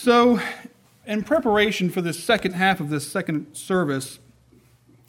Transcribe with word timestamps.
So, 0.00 0.38
in 1.06 1.24
preparation 1.24 1.90
for 1.90 2.00
this 2.00 2.22
second 2.22 2.52
half 2.52 2.78
of 2.78 2.88
this 2.88 3.10
second 3.10 3.52
service, 3.56 4.20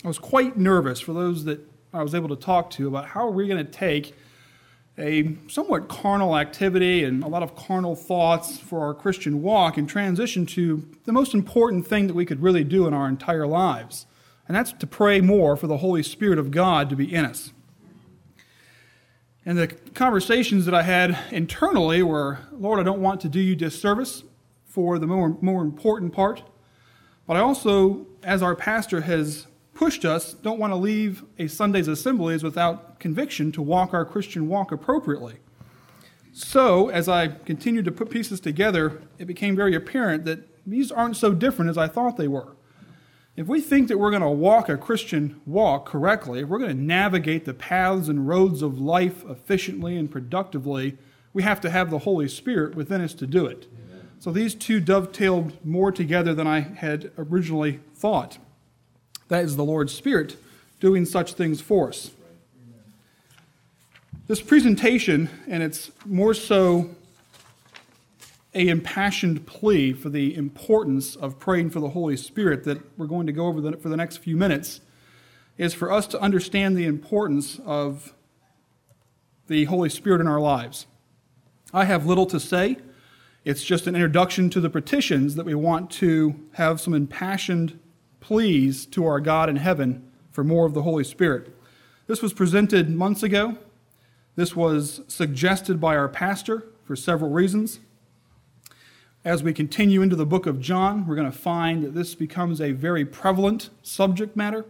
I 0.03 0.07
was 0.07 0.17
quite 0.17 0.57
nervous 0.57 0.99
for 0.99 1.13
those 1.13 1.45
that 1.45 1.59
I 1.93 2.01
was 2.01 2.15
able 2.15 2.29
to 2.29 2.35
talk 2.35 2.71
to 2.71 2.87
about 2.87 3.09
how 3.09 3.27
are 3.27 3.29
we 3.29 3.47
going 3.47 3.63
to 3.63 3.71
take 3.71 4.15
a 4.97 5.35
somewhat 5.47 5.89
carnal 5.89 6.35
activity 6.35 7.03
and 7.03 7.23
a 7.23 7.27
lot 7.27 7.43
of 7.43 7.55
carnal 7.55 7.95
thoughts 7.95 8.57
for 8.57 8.79
our 8.79 8.95
Christian 8.95 9.43
walk 9.43 9.77
and 9.77 9.87
transition 9.87 10.47
to 10.47 10.89
the 11.05 11.11
most 11.11 11.35
important 11.35 11.85
thing 11.85 12.07
that 12.07 12.15
we 12.15 12.25
could 12.25 12.41
really 12.41 12.63
do 12.63 12.87
in 12.87 12.93
our 12.95 13.07
entire 13.07 13.45
lives. 13.45 14.07
And 14.47 14.57
that's 14.57 14.73
to 14.73 14.87
pray 14.87 15.21
more 15.21 15.55
for 15.55 15.67
the 15.67 15.77
Holy 15.77 16.01
Spirit 16.01 16.39
of 16.39 16.49
God 16.49 16.89
to 16.89 16.95
be 16.95 17.13
in 17.13 17.25
us. 17.25 17.53
And 19.45 19.55
the 19.55 19.67
conversations 19.67 20.65
that 20.65 20.73
I 20.73 20.81
had 20.81 21.15
internally 21.29 22.01
were 22.01 22.39
Lord, 22.51 22.79
I 22.79 22.83
don't 22.83 23.01
want 23.03 23.21
to 23.21 23.29
do 23.29 23.39
you 23.39 23.55
disservice 23.55 24.23
for 24.69 24.97
the 24.97 25.07
more, 25.07 25.37
more 25.41 25.61
important 25.61 26.13
part. 26.13 26.43
But 27.27 27.35
I 27.35 27.41
also, 27.41 28.05
as 28.23 28.41
our 28.41 28.55
pastor 28.55 29.01
has 29.01 29.47
pushed 29.73 30.05
us, 30.05 30.33
don't 30.33 30.59
want 30.59 30.71
to 30.71 30.77
leave 30.77 31.23
a 31.37 31.47
Sunday's 31.47 31.87
assemblies 31.87 32.43
without 32.43 32.99
conviction 32.99 33.51
to 33.53 33.61
walk 33.61 33.93
our 33.93 34.05
Christian 34.05 34.47
walk 34.47 34.71
appropriately. 34.71 35.35
So, 36.31 36.89
as 36.89 37.09
I 37.09 37.27
continued 37.27 37.85
to 37.85 37.91
put 37.91 38.09
pieces 38.09 38.39
together, 38.39 39.01
it 39.17 39.25
became 39.25 39.55
very 39.55 39.75
apparent 39.75 40.25
that 40.25 40.47
these 40.65 40.91
aren't 40.91 41.17
so 41.17 41.33
different 41.33 41.69
as 41.69 41.77
I 41.77 41.87
thought 41.87 42.17
they 42.17 42.27
were. 42.27 42.55
If 43.35 43.47
we 43.47 43.61
think 43.61 43.87
that 43.87 43.97
we're 43.97 44.11
going 44.11 44.21
to 44.21 44.29
walk 44.29 44.69
a 44.69 44.77
Christian 44.77 45.41
walk 45.45 45.85
correctly, 45.85 46.41
if 46.41 46.49
we're 46.49 46.59
going 46.59 46.75
to 46.75 46.83
navigate 46.83 47.45
the 47.45 47.53
paths 47.53 48.07
and 48.07 48.27
roads 48.27 48.61
of 48.61 48.79
life 48.79 49.23
efficiently 49.25 49.97
and 49.97 50.11
productively, 50.11 50.97
we 51.33 51.43
have 51.43 51.61
to 51.61 51.69
have 51.69 51.89
the 51.89 51.99
Holy 51.99 52.27
Spirit 52.27 52.75
within 52.75 53.01
us 53.01 53.13
to 53.13 53.25
do 53.25 53.45
it. 53.45 53.67
So 54.19 54.33
these 54.33 54.53
two 54.53 54.81
dovetailed 54.81 55.65
more 55.65 55.93
together 55.93 56.33
than 56.33 56.45
I 56.45 56.59
had 56.59 57.11
originally 57.17 57.79
thought. 57.95 58.37
That 59.29 59.45
is 59.45 59.55
the 59.55 59.63
Lord's 59.63 59.93
Spirit 59.93 60.35
doing 60.81 61.05
such 61.05 61.33
things 61.33 61.61
for 61.61 61.87
us. 61.87 62.11
This 64.27 64.41
presentation, 64.41 65.29
and 65.47 65.63
it's 65.63 65.91
more 66.05 66.33
so 66.33 66.89
a 68.53 68.67
impassioned 68.67 69.45
plea 69.45 69.93
for 69.93 70.09
the 70.09 70.35
importance 70.35 71.15
of 71.15 71.39
praying 71.39 71.69
for 71.69 71.79
the 71.79 71.89
Holy 71.89 72.17
Spirit 72.17 72.65
that 72.65 72.79
we're 72.97 73.07
going 73.07 73.27
to 73.27 73.33
go 73.33 73.47
over 73.47 73.61
the, 73.61 73.77
for 73.77 73.89
the 73.89 73.97
next 73.97 74.17
few 74.17 74.35
minutes, 74.35 74.81
is 75.57 75.73
for 75.73 75.91
us 75.91 76.07
to 76.07 76.19
understand 76.19 76.75
the 76.75 76.85
importance 76.85 77.59
of 77.65 78.13
the 79.47 79.65
Holy 79.65 79.89
Spirit 79.89 80.19
in 80.19 80.27
our 80.27 80.41
lives. 80.41 80.87
I 81.73 81.85
have 81.85 82.05
little 82.05 82.25
to 82.27 82.39
say. 82.39 82.77
It's 83.45 83.63
just 83.63 83.87
an 83.87 83.95
introduction 83.95 84.49
to 84.49 84.59
the 84.59 84.69
petitions 84.69 85.35
that 85.35 85.45
we 85.45 85.55
want 85.55 85.89
to 85.91 86.35
have 86.53 86.81
some 86.81 86.93
impassioned 86.93 87.79
pleas 88.19 88.85
to 88.87 89.05
our 89.05 89.21
God 89.21 89.49
in 89.49 89.55
heaven 89.55 90.11
for 90.29 90.43
more 90.43 90.65
of 90.65 90.73
the 90.73 90.81
Holy 90.81 91.05
Spirit. 91.05 91.55
This 92.05 92.21
was 92.21 92.33
presented 92.33 92.89
months 92.89 93.23
ago. 93.23 93.57
This 94.35 94.57
was 94.57 95.01
suggested 95.07 95.79
by 95.79 95.95
our 95.95 96.09
pastor 96.09 96.65
for 96.83 96.97
several 96.97 97.31
reasons. 97.31 97.79
As 99.23 99.41
we 99.41 99.53
continue 99.53 100.01
into 100.01 100.17
the 100.17 100.25
book 100.25 100.45
of 100.45 100.59
John, 100.59 101.07
we're 101.07 101.15
going 101.15 101.31
to 101.31 101.37
find 101.37 101.81
that 101.83 101.93
this 101.93 102.15
becomes 102.15 102.59
a 102.59 102.73
very 102.73 103.05
prevalent 103.05 103.69
subject 103.81 104.35
matter. 104.35 104.65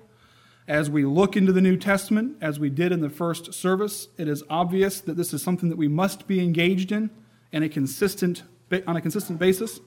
As 0.68 0.92
we 0.92 1.06
look 1.06 1.36
into 1.36 1.52
the 1.52 1.62
New 1.62 1.76
Testament, 1.76 2.38
as 2.40 2.60
we 2.60 2.70
did 2.70 2.92
in 2.92 3.02
the 3.02 3.10
first 3.10 3.52
service, 3.52 4.10
it 4.18 4.28
is 4.28 4.44
obvious 4.48 5.02
that 5.02 5.18
this 5.18 5.34
is 5.34 5.42
something 5.42 5.70
that 5.70 5.78
we 5.78 5.88
must 5.88 6.28
be 6.28 6.40
engaged 6.40 6.92
in, 6.92 7.10
in 7.52 7.64
a 7.64 7.70
consistent, 7.70 8.44
on 8.88 8.96
a 8.96 9.02
consistent 9.02 9.40
basis. 9.40 9.80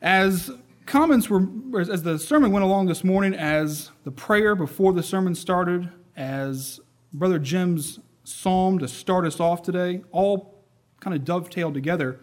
As 0.00 0.50
comments 0.86 1.30
were, 1.30 1.46
as 1.80 2.02
the 2.02 2.18
sermon 2.18 2.52
went 2.52 2.64
along 2.64 2.86
this 2.86 3.04
morning, 3.04 3.34
as 3.34 3.90
the 4.04 4.10
prayer 4.10 4.54
before 4.54 4.92
the 4.92 5.02
sermon 5.02 5.34
started, 5.34 5.90
as 6.16 6.80
Brother 7.12 7.38
Jim's 7.38 8.00
psalm 8.24 8.78
to 8.78 8.88
start 8.88 9.24
us 9.24 9.40
off 9.40 9.62
today, 9.62 10.02
all 10.10 10.64
kind 11.00 11.14
of 11.14 11.24
dovetailed 11.24 11.74
together, 11.74 12.20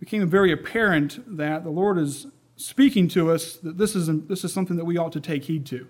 became 0.00 0.26
very 0.28 0.52
apparent 0.52 1.36
that 1.36 1.64
the 1.64 1.70
Lord 1.70 1.98
is 1.98 2.26
speaking 2.56 3.08
to 3.08 3.30
us 3.30 3.56
that 3.56 3.78
this 3.78 3.94
is, 3.94 4.08
this 4.26 4.44
is 4.44 4.52
something 4.52 4.76
that 4.76 4.84
we 4.84 4.96
ought 4.96 5.12
to 5.12 5.20
take 5.20 5.44
heed 5.44 5.64
to. 5.66 5.86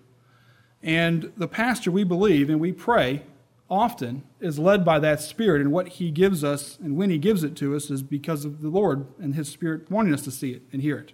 And 0.82 1.32
the 1.36 1.48
pastor, 1.48 1.90
we 1.90 2.04
believe 2.04 2.50
and 2.50 2.60
we 2.60 2.72
pray 2.72 3.22
often, 3.70 4.22
is 4.40 4.58
led 4.58 4.84
by 4.84 4.98
that 4.98 5.20
Spirit, 5.20 5.60
and 5.60 5.72
what 5.72 5.88
he 5.88 6.10
gives 6.10 6.42
us 6.42 6.78
and 6.82 6.96
when 6.96 7.10
he 7.10 7.18
gives 7.18 7.44
it 7.44 7.54
to 7.56 7.76
us 7.76 7.90
is 7.90 8.02
because 8.02 8.44
of 8.44 8.62
the 8.62 8.68
Lord 8.68 9.06
and 9.18 9.34
his 9.34 9.48
Spirit 9.48 9.90
wanting 9.90 10.14
us 10.14 10.22
to 10.22 10.30
see 10.30 10.52
it 10.52 10.62
and 10.72 10.82
hear 10.82 10.98
it. 10.98 11.12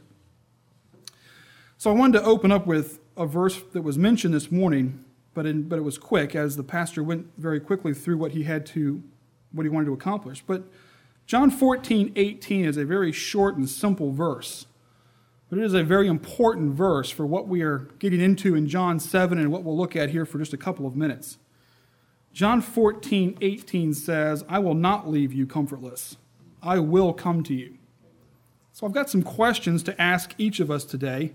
So 1.79 1.91
I 1.91 1.95
wanted 1.95 2.21
to 2.21 2.25
open 2.25 2.53
up 2.53 2.67
with 2.67 3.01
a 3.17 3.27
verse 3.27 3.61
that 3.73 3.83
was 3.83 3.99
mentioned 3.99 4.33
this 4.33 4.51
morning, 4.51 5.05
but, 5.35 5.47
in, 5.47 5.65
but 5.65 5.79
it 5.79 5.83
was 5.83 5.99
quick 5.99 6.35
as 6.35 6.57
the 6.57 6.63
pastor 6.63 7.03
went 7.03 7.27
very 7.37 7.61
quickly 7.61 7.93
through 7.93 8.17
what 8.17 8.33
he 8.33 8.45
had 8.45 8.65
to, 8.67 9.03
what 9.53 9.65
he 9.65 9.71
wanted 9.71 9.87
to 9.87 9.93
accomplish. 9.93 10.43
But 10.47 10.63
John 11.27 11.51
14, 11.51 12.13
18 12.15 12.65
is 12.65 12.77
a 12.77 12.85
very 12.85 13.11
short 13.11 13.57
and 13.57 13.69
simple 13.69 14.13
verse, 14.13 14.67
but 15.51 15.59
it 15.59 15.65
is 15.65 15.75
a 15.75 15.83
very 15.83 16.07
important 16.07 16.75
verse 16.75 17.11
for 17.11 17.27
what 17.27 17.49
we 17.49 17.63
are 17.63 17.89
getting 17.99 18.21
into 18.21 18.55
in 18.55 18.69
John 18.69 19.01
7 19.01 19.39
and 19.39 19.51
what 19.51 19.65
we'll 19.65 19.77
look 19.77 19.97
at 19.97 20.11
here 20.11 20.25
for 20.25 20.39
just 20.39 20.53
a 20.53 20.59
couple 20.59 20.87
of 20.87 20.95
minutes. 20.95 21.39
John 22.35 22.61
14, 22.61 23.39
18 23.41 23.95
says, 23.95 24.45
I 24.51 24.59
will 24.59 24.75
not 24.75 25.09
leave 25.09 25.33
you 25.33 25.47
comfortless. 25.47 26.19
I 26.63 26.81
will 26.81 27.15
come 27.15 27.43
to 27.45 27.55
you. 27.55 27.79
So 28.73 28.87
I've 28.87 28.93
got 28.93 29.09
some 29.09 29.23
questions 29.23 29.83
to 29.85 30.03
ask 30.03 30.35
each 30.37 30.61
of 30.61 30.71
us 30.71 30.85
today 30.85 31.33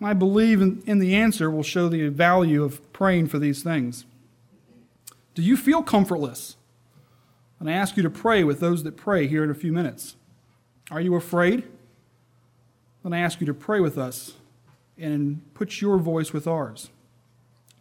and 0.00 0.08
I 0.08 0.14
believe 0.14 0.62
in, 0.62 0.82
in 0.86 0.98
the 0.98 1.14
answer 1.14 1.50
will 1.50 1.62
show 1.62 1.88
the 1.88 2.08
value 2.08 2.64
of 2.64 2.92
praying 2.92 3.28
for 3.28 3.38
these 3.38 3.62
things. 3.62 4.06
Do 5.34 5.42
you 5.42 5.56
feel 5.56 5.82
comfortless? 5.82 6.56
And 7.60 7.68
I 7.68 7.74
ask 7.74 7.98
you 7.98 8.02
to 8.02 8.10
pray 8.10 8.42
with 8.42 8.60
those 8.60 8.82
that 8.84 8.96
pray 8.96 9.26
here 9.26 9.44
in 9.44 9.50
a 9.50 9.54
few 9.54 9.72
minutes. 9.72 10.16
Are 10.90 11.02
you 11.02 11.14
afraid? 11.14 11.64
Then 13.02 13.12
I 13.12 13.18
ask 13.18 13.40
you 13.40 13.46
to 13.46 13.54
pray 13.54 13.80
with 13.80 13.98
us 13.98 14.34
and 14.96 15.42
put 15.52 15.82
your 15.82 15.98
voice 15.98 16.32
with 16.32 16.46
ours. 16.46 16.88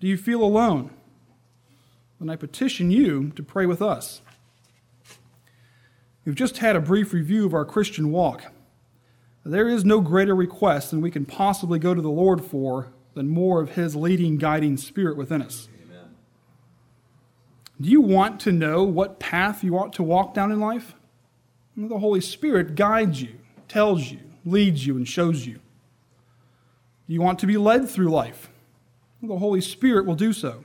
Do 0.01 0.07
you 0.07 0.18
feel 0.18 0.44
alone? 0.44 0.91
Then 2.19 2.30
I 2.30 2.35
petition 2.35 2.91
you 2.91 3.31
to 3.35 3.44
pray 3.44 3.66
with 3.66 3.81
us. 3.81 4.22
We've 6.25 6.35
just 6.35 6.57
had 6.57 6.75
a 6.75 6.81
brief 6.81 7.13
review 7.13 7.46
of 7.46 7.53
our 7.53 7.66
Christian 7.66 8.12
walk. 8.12 8.52
There 9.46 9.69
is 9.69 9.85
no 9.85 10.02
greater 10.02 10.35
request 10.35 10.91
than 10.91 11.02
we 11.02 11.12
can 11.12 11.25
possibly 11.25 11.80
go 11.80 11.96
to 11.96 12.02
the 12.02 12.09
Lord 12.09 12.44
for 12.44 12.91
than 13.16 13.30
more 13.30 13.62
of 13.62 13.72
His 13.72 13.96
leading, 13.96 14.38
guiding 14.38 14.78
spirit 14.78 15.18
within 15.18 15.41
us. 15.41 15.69
Amen. 15.84 16.16
Do 17.81 17.90
you 17.90 18.02
want 18.02 18.40
to 18.41 18.51
know 18.51 18.84
what 18.84 19.19
path 19.19 19.63
you 19.63 19.78
ought 19.78 19.94
to 19.94 20.03
walk 20.03 20.34
down 20.34 20.51
in 20.51 20.59
life? 20.59 20.94
The 21.75 22.00
Holy 22.00 22.22
Spirit 22.22 22.75
guides 22.75 23.22
you, 23.22 23.40
tells 23.69 24.12
you, 24.12 24.19
leads 24.46 24.86
you, 24.86 24.97
and 24.97 25.07
shows 25.07 25.47
you. 25.47 25.56
Do 27.07 27.13
you 27.13 27.22
want 27.22 27.40
to 27.40 27.47
be 27.47 27.57
led 27.57 27.90
through 27.90 28.09
life? 28.09 28.51
The 29.24 29.38
Holy 29.38 29.62
Spirit 29.62 30.06
will 30.06 30.16
do 30.16 30.34
so. 30.34 30.63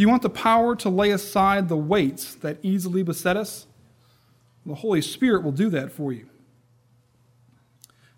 Do 0.00 0.02
you 0.02 0.08
want 0.08 0.22
the 0.22 0.30
power 0.30 0.74
to 0.76 0.88
lay 0.88 1.10
aside 1.10 1.68
the 1.68 1.76
weights 1.76 2.34
that 2.36 2.56
easily 2.62 3.02
beset 3.02 3.36
us? 3.36 3.66
The 4.64 4.76
Holy 4.76 5.02
Spirit 5.02 5.42
will 5.42 5.52
do 5.52 5.68
that 5.68 5.92
for 5.92 6.10
you. 6.10 6.26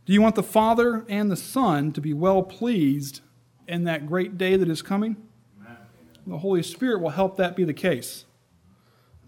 Do 0.07 0.13
you 0.13 0.23
want 0.23 0.37
the 0.37 0.45
Father 0.45 1.05
and 1.09 1.29
the 1.29 1.37
Son 1.37 1.91
to 1.95 2.01
be 2.01 2.15
well 2.15 2.45
pleased 2.45 3.21
in 3.67 3.83
that 3.83 4.07
great 4.07 4.39
day 4.39 4.55
that 4.55 4.69
is 4.69 4.81
coming? 4.81 5.17
Amen. 5.61 5.77
The 6.25 6.39
Holy 6.39 6.63
Spirit 6.63 7.01
will 7.01 7.11
help 7.11 7.37
that 7.39 7.57
be 7.57 7.65
the 7.65 7.75
case. 7.75 8.27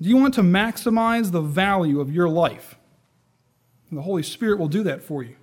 Do 0.00 0.08
you 0.08 0.16
want 0.16 0.34
to 0.34 0.42
maximize 0.42 1.32
the 1.32 1.40
value 1.40 1.98
of 1.98 2.14
your 2.14 2.28
life? 2.28 2.76
the 3.90 4.02
Holy 4.02 4.22
Spirit 4.22 4.60
will 4.60 4.68
do 4.68 4.84
that 4.84 5.02
for 5.02 5.24
you. 5.24 5.34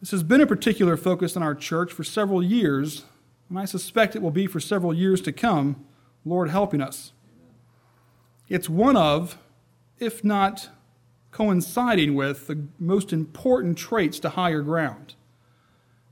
This 0.00 0.10
has 0.10 0.24
been 0.24 0.40
a 0.40 0.48
particular 0.48 0.96
focus 0.96 1.36
in 1.36 1.44
our 1.44 1.54
church 1.54 1.92
for 1.92 2.02
several 2.02 2.42
years, 2.42 3.04
and 3.48 3.58
I 3.58 3.64
suspect 3.64 4.16
it 4.16 4.22
will 4.22 4.30
be 4.30 4.46
for 4.46 4.60
several 4.60 4.92
years 4.92 5.20
to 5.22 5.32
come, 5.32 5.84
Lord 6.24 6.50
helping 6.50 6.80
us. 6.80 7.12
It's 8.48 8.68
one 8.68 8.96
of, 8.96 9.38
if 9.98 10.24
not 10.24 10.68
coinciding 11.30 12.14
with 12.14 12.46
the 12.46 12.66
most 12.78 13.12
important 13.12 13.76
traits 13.76 14.18
to 14.20 14.30
higher 14.30 14.62
ground. 14.62 15.14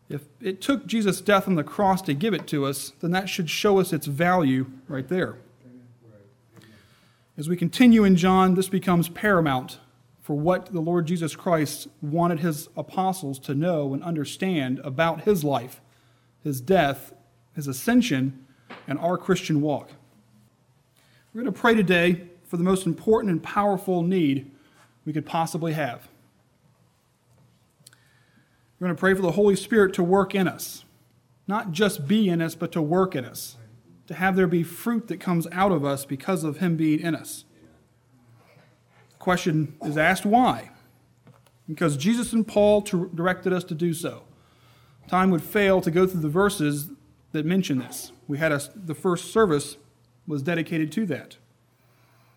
If 0.09 0.23
it 0.41 0.61
took 0.61 0.87
Jesus' 0.87 1.21
death 1.21 1.49
on 1.49 1.55
the 1.55 1.65
cross 1.65 2.03
to 2.03 2.15
give 2.15 2.35
it 2.35 2.47
to 2.49 2.67
us, 2.67 2.93
then 3.01 3.11
that 3.13 3.29
should 3.29 3.49
show 3.49 3.81
us 3.81 3.93
its 3.93 4.07
value 4.07 4.67
right 4.87 5.09
there. 5.09 5.39
As 7.37 7.49
we 7.49 7.57
continue 7.57 8.05
in 8.05 8.15
John, 8.15 8.55
this 8.55 8.69
becomes 8.69 9.09
paramount 9.09 9.79
for 10.21 10.37
what 10.37 10.73
the 10.73 10.81
Lord 10.81 11.07
Jesus 11.07 11.35
Christ 11.35 11.89
wanted 12.01 12.41
his 12.41 12.69
apostles 12.77 13.39
to 13.41 13.55
know 13.55 13.93
and 13.93 14.03
understand 14.05 14.79
about 14.85 15.23
his 15.23 15.43
life, 15.43 15.81
his 16.43 16.61
death, 16.61 17.13
his 17.55 17.69
ascension, 17.69 18.47
and 18.87 18.99
our 18.99 19.17
Christian 19.17 19.61
walk. 19.61 19.91
We're 21.33 21.43
going 21.43 21.53
to 21.53 21.61
pray 21.61 21.75
today 21.75 22.29
for 22.45 22.57
the 22.57 22.65
most 22.65 22.87
important 22.87 23.31
and 23.31 23.43
powerful 23.43 24.03
need 24.03 24.51
we 25.05 25.13
could 25.13 25.27
possibly 25.27 25.73
have. 25.73 26.09
We're 28.79 28.89
going 28.89 28.97
to 28.97 29.01
pray 29.01 29.15
for 29.15 29.23
the 29.23 29.33
Holy 29.33 29.57
Spirit 29.57 29.95
to 29.95 30.03
work 30.03 30.35
in 30.35 30.49
us. 30.49 30.85
Not 31.47 31.73
just 31.73 32.07
be 32.07 32.29
in 32.29 32.41
us, 32.41 32.55
but 32.55 32.73
to 32.73 32.83
work 32.83 33.15
in 33.15 33.25
us. 33.25 33.57
To 34.07 34.15
have 34.15 34.37
there 34.37 34.47
be 34.47 34.63
fruit 34.63 35.09
that 35.09 35.21
comes 35.21 35.47
out 35.53 35.73
of 35.73 35.85
us 35.85 36.05
because 36.05 36.45
of 36.45 36.59
Him 36.59 36.77
being 36.77 37.01
in 37.01 37.15
us. 37.15 37.45
The 39.11 39.17
question 39.19 39.77
is 39.83 39.97
asked 39.97 40.27
why? 40.27 40.71
Because 41.67 41.97
Jesus 41.97 42.33
and 42.33 42.47
Paul 42.47 42.83
directed 42.83 43.53
us 43.53 43.65
to 43.65 43.75
do 43.75 43.95
so. 43.95 44.25
Time 45.09 45.31
would 45.31 45.43
fail 45.43 45.81
to 45.81 45.91
go 45.91 46.07
through 46.07 46.21
the 46.21 46.29
verses 46.29 46.91
that 47.35 47.45
mention 47.45 47.81
this. 47.81 48.13
We 48.29 48.39
had 48.39 48.53
a, 48.53 48.61
the 48.75 48.95
first 48.95 49.33
service 49.33 49.77
was 50.27 50.41
dedicated 50.41 50.93
to 50.93 51.05
that. 51.07 51.37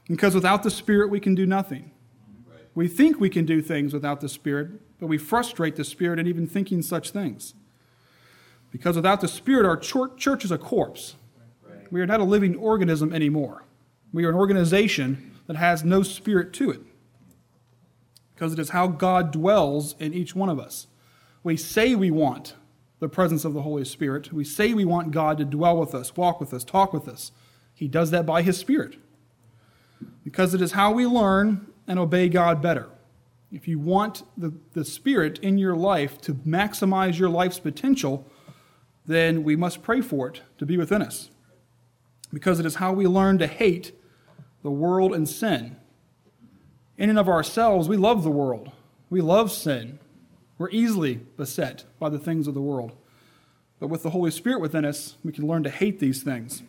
Because 0.09 0.33
without 0.33 0.63
the 0.63 0.71
Spirit, 0.71 1.11
we 1.11 1.19
can 1.19 1.35
do 1.35 1.45
nothing. 1.45 1.91
We 2.73 2.87
think 2.87 3.19
we 3.19 3.29
can 3.29 3.45
do 3.45 3.61
things 3.61 3.93
without 3.93 4.21
the 4.21 4.27
Spirit, 4.27 4.71
but 4.99 5.05
we 5.05 5.19
frustrate 5.19 5.75
the 5.75 5.83
Spirit 5.83 6.17
in 6.17 6.25
even 6.27 6.47
thinking 6.47 6.81
such 6.81 7.11
things. 7.11 7.53
Because 8.71 8.95
without 8.95 9.21
the 9.21 9.27
Spirit, 9.27 9.67
our 9.67 9.77
church 9.77 10.43
is 10.43 10.51
a 10.51 10.57
corpse. 10.57 11.15
We 11.91 12.01
are 12.01 12.07
not 12.07 12.19
a 12.19 12.25
living 12.25 12.55
organism 12.55 13.13
anymore. 13.13 13.63
We 14.11 14.25
are 14.25 14.29
an 14.29 14.35
organization 14.35 15.35
that 15.45 15.57
has 15.57 15.83
no 15.83 16.01
spirit 16.01 16.53
to 16.53 16.71
it. 16.71 16.81
Because 18.33 18.51
it 18.51 18.59
is 18.59 18.69
how 18.69 18.87
God 18.87 19.31
dwells 19.31 19.95
in 19.99 20.13
each 20.13 20.35
one 20.35 20.49
of 20.49 20.59
us. 20.59 20.87
We 21.43 21.55
say 21.55 21.93
we 21.95 22.11
want 22.11 22.55
the 22.99 23.09
presence 23.09 23.45
of 23.45 23.53
the 23.53 23.61
Holy 23.61 23.85
Spirit. 23.85 24.33
We 24.33 24.43
say 24.43 24.73
we 24.73 24.85
want 24.85 25.11
God 25.11 25.37
to 25.37 25.45
dwell 25.45 25.77
with 25.77 25.93
us, 25.93 26.15
walk 26.15 26.39
with 26.39 26.53
us, 26.53 26.63
talk 26.63 26.93
with 26.93 27.07
us. 27.07 27.31
He 27.73 27.87
does 27.87 28.11
that 28.11 28.25
by 28.25 28.41
His 28.41 28.57
Spirit. 28.57 28.97
Because 30.23 30.53
it 30.53 30.61
is 30.61 30.73
how 30.73 30.91
we 30.91 31.05
learn 31.05 31.67
and 31.87 31.99
obey 31.99 32.27
God 32.27 32.61
better. 32.61 32.87
If 33.51 33.67
you 33.67 33.79
want 33.79 34.23
the, 34.35 34.53
the 34.73 34.83
Spirit 34.83 35.39
in 35.39 35.57
your 35.57 35.75
life 35.75 36.19
to 36.21 36.33
maximize 36.33 37.17
your 37.17 37.29
life's 37.29 37.59
potential, 37.59 38.29
then 39.05 39.43
we 39.43 39.55
must 39.55 39.83
pray 39.83 40.01
for 40.01 40.27
it 40.27 40.41
to 40.57 40.65
be 40.65 40.75
within 40.75 41.01
us. 41.01 41.29
Because 42.33 42.59
it 42.59 42.65
is 42.65 42.75
how 42.75 42.91
we 42.91 43.07
learn 43.07 43.37
to 43.37 43.47
hate 43.47 43.93
the 44.63 44.71
world 44.71 45.13
and 45.13 45.29
sin. 45.29 45.77
In 46.97 47.09
and 47.09 47.19
of 47.19 47.29
ourselves, 47.29 47.87
we 47.87 47.95
love 47.95 48.23
the 48.23 48.31
world, 48.31 48.71
we 49.09 49.21
love 49.21 49.51
sin. 49.51 49.99
We're 50.57 50.69
easily 50.71 51.15
beset 51.15 51.83
by 51.99 52.09
the 52.09 52.19
things 52.19 52.47
of 52.47 52.53
the 52.53 52.61
world. 52.61 52.93
But 53.79 53.87
with 53.87 54.03
the 54.03 54.09
Holy 54.09 54.31
Spirit 54.31 54.59
within 54.59 54.85
us, 54.85 55.15
we 55.23 55.31
can 55.31 55.47
learn 55.47 55.63
to 55.63 55.69
hate 55.69 55.99
these 55.99 56.23
things. 56.23 56.63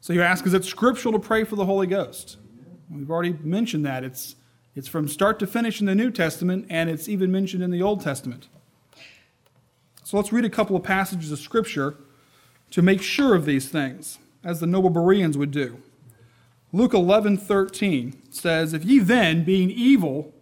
So 0.00 0.12
you 0.12 0.22
ask, 0.22 0.46
is 0.46 0.54
it 0.54 0.64
scriptural 0.64 1.12
to 1.12 1.18
pray 1.18 1.44
for 1.44 1.56
the 1.56 1.64
Holy 1.64 1.86
Ghost? 1.86 2.36
We've 2.90 3.10
already 3.10 3.36
mentioned 3.40 3.84
that. 3.86 4.04
It's, 4.04 4.36
it's 4.74 4.88
from 4.88 5.08
start 5.08 5.38
to 5.40 5.46
finish 5.46 5.80
in 5.80 5.86
the 5.86 5.94
New 5.94 6.10
Testament, 6.10 6.66
and 6.68 6.90
it's 6.90 7.08
even 7.08 7.32
mentioned 7.32 7.62
in 7.62 7.70
the 7.70 7.82
Old 7.82 8.00
Testament. 8.00 8.48
So 10.04 10.16
let's 10.16 10.32
read 10.32 10.44
a 10.44 10.50
couple 10.50 10.76
of 10.76 10.82
passages 10.82 11.32
of 11.32 11.38
Scripture 11.38 11.96
to 12.70 12.82
make 12.82 13.02
sure 13.02 13.34
of 13.34 13.44
these 13.44 13.68
things, 13.68 14.18
as 14.44 14.60
the 14.60 14.66
noble 14.66 14.90
Bereans 14.90 15.38
would 15.38 15.50
do. 15.50 15.80
Luke 16.72 16.94
11 16.94 17.36
13 17.36 18.22
says, 18.30 18.72
If 18.72 18.84
ye 18.84 18.98
then, 18.98 19.44
being 19.44 19.70
evil, 19.70 20.32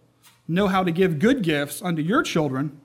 know 0.47 0.67
how 0.67 0.83
to 0.83 0.91
give 0.91 1.19
good 1.19 1.41
gifts 1.41 1.81
unto 1.81 2.01
your 2.01 2.23
children, 2.23 2.79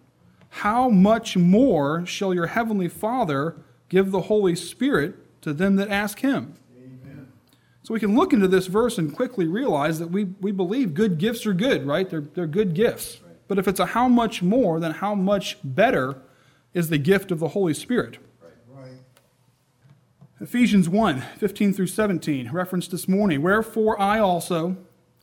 how 0.51 0.89
much 0.89 1.37
more 1.37 2.07
shall 2.07 2.33
your 2.33 2.47
heavenly 2.47 2.89
Father 2.89 3.57
give 3.89 4.11
the 4.11 4.23
Holy 4.23 4.55
Spirit 4.55 5.15
to 5.43 5.53
them 5.53 5.77
that 5.77 5.89
ask 5.89 6.21
him? 6.21 6.55
Amen. 6.77 7.29
So 7.83 7.93
we 7.95 8.01
can 8.01 8.15
look 8.15 8.33
into 8.33 8.49
this 8.49 8.67
verse 8.67 8.99
and 8.99 9.15
quickly 9.15 9.47
realize 9.47 9.99
that 9.99 10.11
we, 10.11 10.25
we 10.41 10.53
believe 10.53 10.95
good 10.95 11.19
gifts 11.19 11.47
are 11.47 11.55
good, 11.55 11.87
right? 11.87 12.09
They're, 12.09 12.21
they're 12.21 12.47
good 12.47 12.75
gifts. 12.75 13.19
Right. 13.23 13.37
But 13.49 13.59
if 13.59 13.69
it's 13.69 13.81
a 13.81 13.87
how 13.87 14.09
much 14.09 14.43
more, 14.43 14.81
then 14.81 14.93
how 14.93 15.15
much 15.15 15.59
better 15.63 16.23
is 16.73 16.89
the 16.89 16.99
gift 16.99 17.31
of 17.31 17.39
the 17.39 17.49
Holy 17.49 17.75
Spirit? 17.75 18.19
Ephesians 20.39 20.87
1 20.87 21.23
15 21.39 21.73
through 21.73 21.87
17, 21.87 22.51
referenced 22.51 22.91
this 22.91 23.09
morning. 23.09 23.41
Wherefore 23.41 23.99
I 23.99 24.19
also 24.19 24.77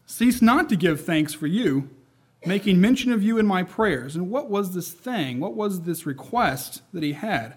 cease 0.07 0.41
not 0.41 0.69
to 0.69 0.75
give 0.75 1.01
thanks 1.01 1.35
for 1.35 1.45
you, 1.45 1.89
making 2.45 2.79
mention 2.79 3.11
of 3.11 3.23
you 3.23 3.37
in 3.37 3.45
my 3.45 3.63
prayers. 3.63 4.15
And 4.15 4.29
what 4.29 4.49
was 4.49 4.73
this 4.73 4.91
thing? 4.91 5.39
What 5.39 5.55
was 5.55 5.81
this 5.81 6.05
request 6.05 6.81
that 6.93 7.03
he 7.03 7.13
had? 7.13 7.55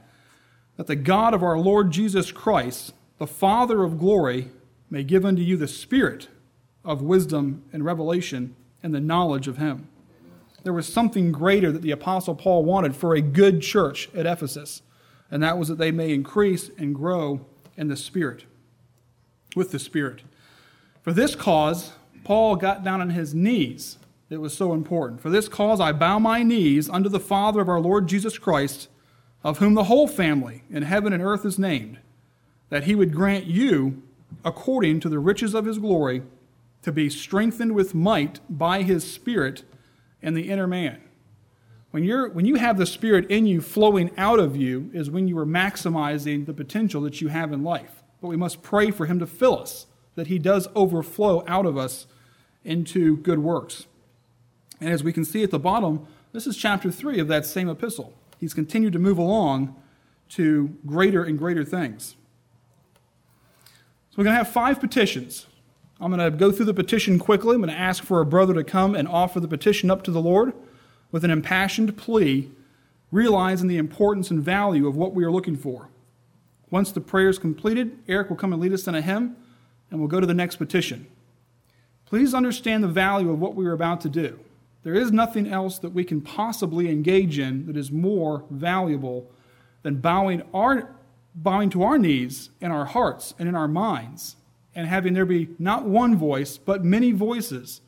That 0.77 0.87
the 0.87 0.97
God 0.97 1.35
of 1.35 1.43
our 1.43 1.59
Lord 1.59 1.91
Jesus 1.91 2.31
Christ, 2.33 2.95
the 3.19 3.27
Father 3.27 3.83
of 3.83 3.99
glory, 3.99 4.51
may 4.91 5.03
give 5.03 5.25
unto 5.25 5.43
you 5.43 5.57
the 5.57 5.69
spirit 5.69 6.29
of 6.85 7.03
wisdom 7.03 7.65
and 7.73 7.85
revelation 7.85 8.55
and 8.83 8.95
the 8.95 9.01
knowledge 9.01 9.49
of 9.49 9.59
him. 9.59 9.89
There 10.63 10.73
was 10.73 10.93
something 10.93 11.33
greater 11.33 11.71
that 11.73 11.83
the 11.83 11.91
Apostle 11.93 12.35
Paul 12.35 12.65
wanted 12.65 12.97
for 12.97 13.15
a 13.15 13.21
good 13.21 13.63
church 13.63 14.09
at 14.15 14.27
Ephesus, 14.27 14.83
and 15.31 15.43
that 15.43 15.59
was 15.59 15.69
that 15.69 15.79
they 15.79 15.91
may 15.91 16.13
increase 16.13 16.71
and 16.77 16.95
grow 16.95 17.45
in 17.77 17.89
the 17.89 17.97
Spirit, 17.97 18.45
with 19.55 19.71
the 19.71 19.79
Spirit. 19.79 20.23
For 21.03 21.13
this 21.13 21.35
cause, 21.35 21.93
Paul 22.25 22.57
got 22.57 22.83
down 22.83 23.01
on 23.01 23.11
his 23.11 23.35
knees. 23.35 23.99
It 24.29 24.41
was 24.41 24.57
so 24.57 24.73
important. 24.73 25.21
For 25.21 25.31
this 25.31 25.49
cause, 25.49 25.81
I 25.81 25.93
bow 25.93 26.19
my 26.19 26.43
knees 26.43 26.89
unto 26.89 27.09
the 27.09 27.21
Father 27.21 27.61
of 27.61 27.69
our 27.69 27.81
Lord 27.81 28.09
Jesus 28.09 28.39
Christ, 28.39 28.89
of 29.45 29.59
whom 29.59 29.75
the 29.75 29.85
whole 29.85 30.09
family 30.09 30.65
in 30.71 30.83
heaven 30.83 31.13
and 31.13 31.23
earth 31.23 31.45
is 31.45 31.59
named, 31.59 31.99
that 32.69 32.85
he 32.85 32.97
would 32.97 33.15
grant 33.15 33.45
you 33.45 34.03
according 34.45 34.99
to 35.01 35.09
the 35.09 35.21
riches 35.21 35.55
of 35.55 35.65
his 35.65 35.79
glory, 35.79 36.23
to 36.83 36.91
be 36.91 37.09
strengthened 37.09 37.73
with 37.73 37.95
might 37.95 38.41
by 38.51 38.83
his 38.83 39.09
Spirit 39.09 39.63
in 40.21 40.35
the 40.35 40.51
inner 40.51 40.67
man. 40.67 41.01
When, 41.93 42.03
you're, 42.03 42.29
when 42.29 42.47
you 42.47 42.57
have 42.57 42.77
the 42.77 42.87
Spirit 42.87 43.31
in 43.31 43.47
you 43.47 43.61
flowing 43.61 44.11
out 44.17 44.39
of 44.39 44.57
you, 44.57 44.91
is 44.93 45.11
when 45.11 45.29
you 45.29 45.39
are 45.39 45.47
maximizing 45.47 46.47
the 46.47 46.53
potential 46.53 47.01
that 47.03 47.21
you 47.21 47.29
have 47.29 47.53
in 47.53 47.63
life. 47.63 48.03
But 48.21 48.29
we 48.29 48.37
must 48.37 48.63
pray 48.63 48.91
for 48.91 49.07
him 49.07 49.19
to 49.21 49.27
fill 49.27 49.59
us, 49.59 49.87
that 50.17 50.27
he 50.27 50.39
does 50.39 50.69
overflow 50.75 51.45
out 51.47 51.67
of 51.67 51.77
us 51.77 52.07
into 52.65 53.17
good 53.19 53.39
works. 53.39 53.87
And 54.81 54.91
as 54.91 55.03
we 55.03 55.13
can 55.13 55.25
see 55.25 55.43
at 55.43 55.51
the 55.51 55.59
bottom, 55.59 56.07
this 56.33 56.47
is 56.47 56.57
chapter 56.57 56.91
3 56.91 57.19
of 57.19 57.29
that 57.29 57.47
same 57.47 57.69
epistle. 57.69 58.13
He's 58.39 58.55
continued 58.55 58.93
to 58.93 58.99
move 58.99 59.19
along 59.19 59.75
to 60.31 60.77
greater 60.85 61.25
and 61.25 61.39
greater 61.39 61.65
things. 61.65 62.17
So 64.11 64.17
we're 64.19 64.25
going 64.25 64.35
to 64.35 64.39
have 64.39 64.51
five 64.51 64.81
petitions. 64.81 65.47
I'm 66.01 66.11
going 66.11 66.31
to 66.31 66.37
go 66.37 66.53
through 66.53 66.67
the 66.67 66.75
petition 66.75 67.19
quickly. 67.19 67.55
I'm 67.55 67.63
going 67.63 67.73
to 67.73 67.79
ask 67.79 68.05
for 68.05 68.21
a 68.21 68.27
brother 68.27 68.53
to 68.55 68.65
come 68.65 68.95
and 68.95 69.09
offer 69.09 69.41
the 69.41 69.49
petition 69.49 69.91
up 69.91 70.03
to 70.05 70.11
the 70.11 70.21
Lord 70.21 70.53
with 71.11 71.25
an 71.25 71.31
impassioned 71.31 71.97
plea, 71.97 72.51
realizing 73.11 73.69
the 73.69 73.79
importance 73.79 74.31
and 74.31 74.43
value 74.43 74.87
of 74.87 74.97
what 74.97 75.15
we 75.15 75.25
are 75.25 75.31
looking 75.31 75.57
for. 75.57 75.89
Once 76.71 76.91
the 76.93 77.01
prayer 77.01 77.29
is 77.29 77.39
completed, 77.39 77.99
Eric 78.09 78.29
will 78.29 78.37
come 78.37 78.53
and 78.53 78.61
lead 78.61 78.73
us 78.73 78.87
in 78.87 78.95
a 78.95 79.01
hymn, 79.01 79.37
and 79.91 80.01
we'll 80.01 80.09
go 80.09 80.21
to 80.21 80.27
the 80.27 80.35
next 80.35 80.57
petition. 80.57 81.07
Please 82.05 82.35
understand 82.35 82.83
the 82.83 82.89
value 82.89 83.31
of 83.31 83.39
what 83.39 83.55
we 83.55 83.67
are 83.67 83.73
about 83.73 84.01
to 84.03 84.09
do. 84.09 84.39
There 84.87 84.95
is 84.95 85.11
nothing 85.11 85.49
else 85.49 85.81
that 85.81 85.95
we 85.95 86.05
can 86.05 86.21
possibly 86.21 86.89
engage 86.89 87.41
in 87.41 87.67
that 87.67 87.77
is 87.77 87.91
more 87.91 88.45
valuable 88.51 89.29
than 89.83 89.97
bowing 89.97 90.45
our 90.55 90.95
bowing 91.35 91.71
to 91.71 91.83
our 91.83 91.99
knees 91.99 92.51
in 92.61 92.71
our 92.71 92.85
hearts 92.85 93.35
and 93.37 93.49
in 93.49 93.57
our 93.57 93.67
minds, 93.67 94.37
and 94.77 94.87
having 94.87 95.13
there 95.13 95.25
be 95.25 95.49
not 95.59 95.87
one 95.87 96.15
voice, 96.17 96.57
but 96.57 96.85
many 96.85 97.11
voices 97.11 97.81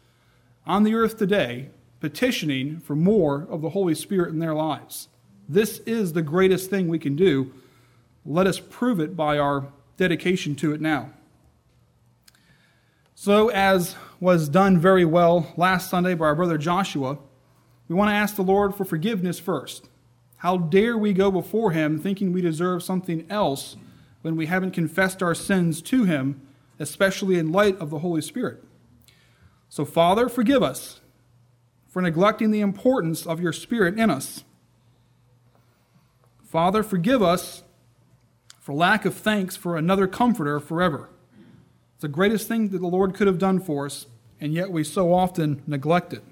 on 0.66 0.82
the 0.82 0.96
earth 0.96 1.16
today 1.16 1.70
petitioning 2.00 2.80
for 2.80 2.96
more 2.96 3.46
of 3.48 3.62
the 3.62 3.70
Holy 3.70 3.94
Spirit 3.94 4.30
in 4.30 4.40
their 4.40 4.54
lives. 4.54 5.06
This 5.48 5.78
is 5.86 6.14
the 6.14 6.22
greatest 6.22 6.68
thing 6.68 6.88
we 6.88 6.98
can 6.98 7.14
do. 7.14 7.54
Let 8.26 8.48
us 8.48 8.58
prove 8.58 8.98
it 8.98 9.14
by 9.14 9.38
our 9.38 9.68
dedication 9.96 10.56
to 10.56 10.74
it 10.74 10.80
now. 10.80 11.10
So, 13.20 13.48
as 13.48 13.96
was 14.20 14.48
done 14.48 14.78
very 14.78 15.04
well 15.04 15.52
last 15.56 15.90
Sunday 15.90 16.14
by 16.14 16.26
our 16.26 16.36
brother 16.36 16.56
Joshua, 16.56 17.18
we 17.88 17.96
want 17.96 18.10
to 18.10 18.14
ask 18.14 18.36
the 18.36 18.44
Lord 18.44 18.76
for 18.76 18.84
forgiveness 18.84 19.40
first. 19.40 19.88
How 20.36 20.56
dare 20.56 20.96
we 20.96 21.12
go 21.12 21.32
before 21.32 21.72
Him 21.72 21.98
thinking 21.98 22.32
we 22.32 22.42
deserve 22.42 22.84
something 22.84 23.26
else 23.28 23.74
when 24.22 24.36
we 24.36 24.46
haven't 24.46 24.70
confessed 24.70 25.20
our 25.20 25.34
sins 25.34 25.82
to 25.82 26.04
Him, 26.04 26.40
especially 26.78 27.40
in 27.40 27.50
light 27.50 27.76
of 27.80 27.90
the 27.90 27.98
Holy 27.98 28.22
Spirit? 28.22 28.62
So, 29.68 29.84
Father, 29.84 30.28
forgive 30.28 30.62
us 30.62 31.00
for 31.88 32.00
neglecting 32.00 32.52
the 32.52 32.60
importance 32.60 33.26
of 33.26 33.40
your 33.40 33.52
Spirit 33.52 33.98
in 33.98 34.10
us. 34.10 34.44
Father, 36.44 36.84
forgive 36.84 37.20
us 37.20 37.64
for 38.60 38.74
lack 38.74 39.04
of 39.04 39.16
thanks 39.16 39.56
for 39.56 39.76
another 39.76 40.06
comforter 40.06 40.60
forever. 40.60 41.10
It's 41.98 42.02
the 42.02 42.08
greatest 42.08 42.46
thing 42.46 42.68
that 42.68 42.78
the 42.78 42.86
Lord 42.86 43.12
could 43.12 43.26
have 43.26 43.40
done 43.40 43.58
for 43.58 43.86
us, 43.86 44.06
and 44.40 44.54
yet 44.54 44.70
we 44.70 44.84
so 44.84 45.12
often 45.12 45.64
neglect 45.66 46.12
it. 46.12 46.22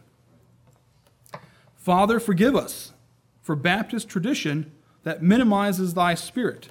Father, 1.74 2.20
forgive 2.20 2.54
us 2.54 2.92
for 3.42 3.56
Baptist 3.56 4.08
tradition 4.08 4.70
that 5.02 5.24
minimizes 5.24 5.94
thy 5.94 6.14
spirit. 6.14 6.68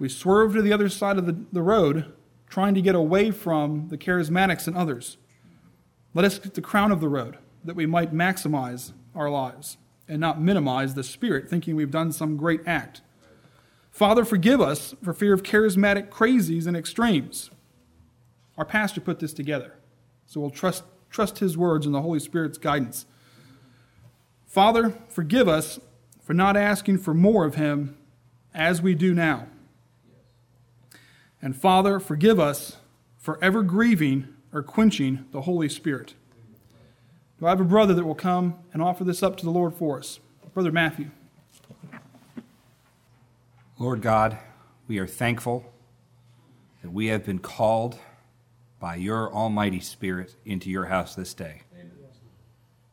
We 0.00 0.08
swerve 0.08 0.54
to 0.54 0.62
the 0.62 0.72
other 0.72 0.88
side 0.88 1.16
of 1.16 1.26
the, 1.26 1.44
the 1.52 1.62
road, 1.62 2.12
trying 2.48 2.74
to 2.74 2.82
get 2.82 2.96
away 2.96 3.30
from 3.30 3.86
the 3.86 3.96
charismatics 3.96 4.66
and 4.66 4.76
others. 4.76 5.16
Let 6.12 6.24
us 6.24 6.40
get 6.40 6.54
the 6.54 6.60
crown 6.60 6.90
of 6.90 7.00
the 7.00 7.08
road, 7.08 7.38
that 7.62 7.76
we 7.76 7.86
might 7.86 8.12
maximize 8.12 8.94
our 9.14 9.30
lives 9.30 9.76
and 10.08 10.18
not 10.18 10.40
minimize 10.40 10.94
the 10.94 11.04
Spirit, 11.04 11.48
thinking 11.48 11.76
we've 11.76 11.92
done 11.92 12.10
some 12.10 12.36
great 12.36 12.62
act. 12.66 13.00
Father, 13.92 14.24
forgive 14.24 14.60
us 14.60 14.92
for 15.04 15.14
fear 15.14 15.32
of 15.32 15.44
charismatic 15.44 16.08
crazies 16.08 16.66
and 16.66 16.76
extremes. 16.76 17.50
Our 18.60 18.66
pastor 18.66 19.00
put 19.00 19.20
this 19.20 19.32
together, 19.32 19.72
so 20.26 20.38
we'll 20.38 20.50
trust, 20.50 20.84
trust 21.08 21.38
his 21.38 21.56
words 21.56 21.86
and 21.86 21.94
the 21.94 22.02
Holy 22.02 22.20
Spirit's 22.20 22.58
guidance. 22.58 23.06
Father, 24.44 24.98
forgive 25.08 25.48
us 25.48 25.80
for 26.20 26.34
not 26.34 26.58
asking 26.58 26.98
for 26.98 27.14
more 27.14 27.46
of 27.46 27.54
him 27.54 27.96
as 28.52 28.82
we 28.82 28.94
do 28.94 29.14
now. 29.14 29.46
And 31.40 31.56
Father, 31.56 31.98
forgive 31.98 32.38
us 32.38 32.76
for 33.16 33.42
ever 33.42 33.62
grieving 33.62 34.28
or 34.52 34.62
quenching 34.62 35.24
the 35.32 35.40
Holy 35.40 35.70
Spirit. 35.70 36.12
Do 37.38 37.46
I 37.46 37.48
have 37.48 37.62
a 37.62 37.64
brother 37.64 37.94
that 37.94 38.04
will 38.04 38.14
come 38.14 38.58
and 38.74 38.82
offer 38.82 39.04
this 39.04 39.22
up 39.22 39.38
to 39.38 39.44
the 39.46 39.50
Lord 39.50 39.72
for 39.72 39.98
us? 39.98 40.20
Brother 40.52 40.70
Matthew. 40.70 41.10
Lord 43.78 44.02
God, 44.02 44.36
we 44.86 44.98
are 44.98 45.06
thankful 45.06 45.72
that 46.82 46.92
we 46.92 47.06
have 47.06 47.24
been 47.24 47.38
called 47.38 47.98
by 48.80 48.96
your 48.96 49.32
Almighty 49.32 49.78
Spirit 49.78 50.34
into 50.44 50.70
your 50.70 50.86
house 50.86 51.14
this 51.14 51.34
day. 51.34 51.62
Amen. 51.74 51.92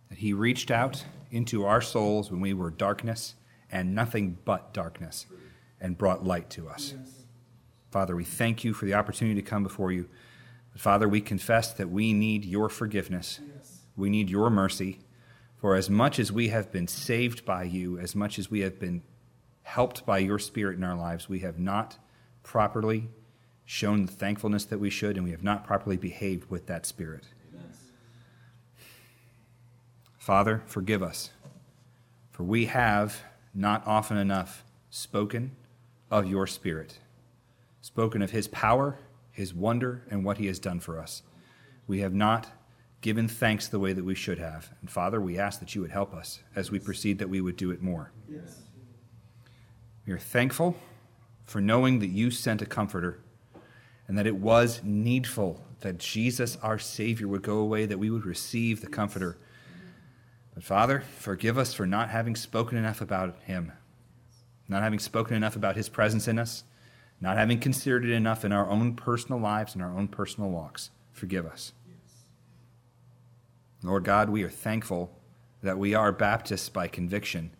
That 0.09 0.19
He 0.19 0.33
reached 0.33 0.69
out 0.69 1.05
into 1.31 1.65
our 1.65 1.81
souls 1.81 2.29
when 2.29 2.41
we 2.41 2.53
were 2.53 2.69
darkness 2.69 3.35
and 3.71 3.95
nothing 3.95 4.37
but 4.45 4.73
darkness 4.73 5.25
and 5.81 5.97
brought 5.97 6.25
light 6.25 6.49
to 6.51 6.69
us. 6.69 6.93
Yes. 6.97 7.11
Father, 7.89 8.15
we 8.15 8.25
thank 8.25 8.63
you 8.63 8.73
for 8.73 8.85
the 8.85 8.93
opportunity 8.93 9.41
to 9.41 9.47
come 9.47 9.63
before 9.63 9.91
you. 9.91 10.09
But 10.71 10.81
Father, 10.81 11.07
we 11.07 11.21
confess 11.21 11.73
that 11.73 11.89
we 11.89 12.13
need 12.13 12.43
your 12.45 12.69
forgiveness. 12.69 13.39
Yes. 13.55 13.81
We 13.95 14.09
need 14.09 14.29
your 14.29 14.49
mercy. 14.49 14.99
For 15.55 15.75
as 15.75 15.89
much 15.89 16.19
as 16.19 16.31
we 16.31 16.49
have 16.49 16.71
been 16.71 16.87
saved 16.87 17.45
by 17.45 17.63
you, 17.63 17.97
as 17.97 18.13
much 18.13 18.37
as 18.37 18.51
we 18.51 18.59
have 18.59 18.77
been 18.77 19.01
helped 19.63 20.05
by 20.05 20.19
your 20.19 20.37
Spirit 20.37 20.77
in 20.77 20.83
our 20.83 20.95
lives, 20.95 21.27
we 21.27 21.39
have 21.39 21.57
not 21.57 21.97
properly 22.43 23.09
shown 23.67 24.05
the 24.05 24.11
thankfulness 24.11 24.63
that 24.63 24.79
we 24.79 24.89
should, 24.89 25.17
and 25.17 25.25
we 25.25 25.31
have 25.31 25.43
not 25.43 25.67
properly 25.67 25.97
behaved 25.97 26.49
with 26.49 26.65
that 26.67 26.85
Spirit. 26.85 27.25
Father, 30.17 30.63
forgive 30.65 31.03
us, 31.03 31.31
for 32.31 32.43
we 32.43 32.65
have 32.65 33.21
not 33.53 33.85
often 33.85 34.17
enough 34.17 34.63
spoken 34.89 35.51
of 36.09 36.25
your 36.27 36.47
Spirit, 36.47 36.99
spoken 37.81 38.21
of 38.21 38.31
His 38.31 38.47
power, 38.47 38.99
His 39.31 39.53
wonder, 39.53 40.01
and 40.09 40.23
what 40.23 40.37
He 40.37 40.47
has 40.47 40.59
done 40.59 40.79
for 40.79 40.97
us. 40.97 41.21
We 41.87 41.99
have 41.99 42.13
not 42.13 42.47
given 43.01 43.27
thanks 43.27 43.67
the 43.67 43.79
way 43.79 43.91
that 43.91 44.05
we 44.05 44.15
should 44.15 44.39
have. 44.39 44.71
And 44.79 44.89
Father, 44.89 45.19
we 45.19 45.37
ask 45.37 45.59
that 45.59 45.75
you 45.75 45.81
would 45.81 45.91
help 45.91 46.13
us 46.13 46.39
as 46.55 46.71
we 46.71 46.79
proceed, 46.79 47.19
that 47.19 47.29
we 47.29 47.41
would 47.41 47.57
do 47.57 47.71
it 47.71 47.81
more. 47.81 48.11
Yes. 48.29 48.61
We 50.05 50.13
are 50.13 50.19
thankful 50.19 50.77
for 51.43 51.59
knowing 51.59 51.99
that 51.99 52.07
you 52.07 52.31
sent 52.31 52.61
a 52.61 52.65
comforter 52.65 53.19
and 54.07 54.17
that 54.17 54.27
it 54.27 54.37
was 54.37 54.81
needful 54.83 55.61
that 55.81 55.97
Jesus, 55.97 56.57
our 56.61 56.79
Savior, 56.79 57.27
would 57.27 57.41
go 57.43 57.57
away, 57.59 57.85
that 57.85 57.99
we 57.99 58.09
would 58.09 58.25
receive 58.25 58.81
the 58.81 58.87
comforter 58.87 59.37
but 60.57 60.63
Father, 60.63 61.01
forgive 61.19 61.55
us 61.59 61.75
for 61.75 61.85
not 61.85 62.09
having 62.09 62.35
spoken 62.35 62.79
enough 62.79 62.99
about 62.99 63.39
Him, 63.43 63.73
not 64.67 64.81
having 64.81 64.97
spoken 64.97 65.35
enough 65.35 65.55
about 65.55 65.75
His 65.75 65.87
presence 65.87 66.27
in 66.27 66.39
us, 66.39 66.63
not 67.21 67.37
having 67.37 67.59
considered 67.59 68.03
it 68.03 68.11
enough 68.11 68.43
in 68.43 68.51
our 68.51 68.67
own 68.67 68.95
personal 68.95 69.39
lives 69.39 69.75
and 69.75 69.83
our 69.83 69.95
own 69.95 70.07
personal 70.07 70.49
walks. 70.49 70.89
Forgive 71.11 71.45
us. 71.45 71.73
Lord 73.83 74.03
God, 74.03 74.31
we 74.31 74.41
are 74.41 74.49
thankful 74.49 75.11
that 75.61 75.77
we 75.77 75.93
are 75.93 76.11
Baptists 76.11 76.69
by 76.69 76.87
conviction. 76.87 77.51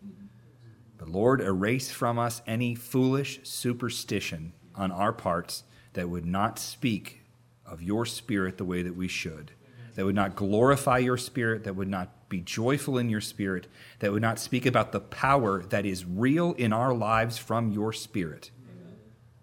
But 0.96 1.08
Lord, 1.08 1.40
erase 1.40 1.92
from 1.92 2.18
us 2.18 2.42
any 2.48 2.74
foolish 2.74 3.38
superstition 3.44 4.54
on 4.74 4.90
our 4.90 5.12
parts 5.12 5.62
that 5.98 6.08
would 6.08 6.24
not 6.24 6.60
speak 6.60 7.22
of 7.66 7.82
your 7.82 8.06
Spirit 8.06 8.56
the 8.56 8.64
way 8.64 8.82
that 8.82 8.94
we 8.94 9.08
should, 9.08 9.50
that 9.96 10.04
would 10.04 10.14
not 10.14 10.36
glorify 10.36 10.98
your 10.98 11.16
Spirit, 11.16 11.64
that 11.64 11.74
would 11.74 11.88
not 11.88 12.28
be 12.28 12.40
joyful 12.40 12.98
in 12.98 13.10
your 13.10 13.20
spirit, 13.20 13.66
that 13.98 14.12
would 14.12 14.22
not 14.22 14.38
speak 14.38 14.64
about 14.64 14.92
the 14.92 15.00
power 15.00 15.64
that 15.64 15.84
is 15.84 16.04
real 16.04 16.52
in 16.52 16.72
our 16.72 16.94
lives 16.94 17.36
from 17.36 17.72
your 17.72 17.92
spirit. 17.92 18.52
Amen. 18.70 18.94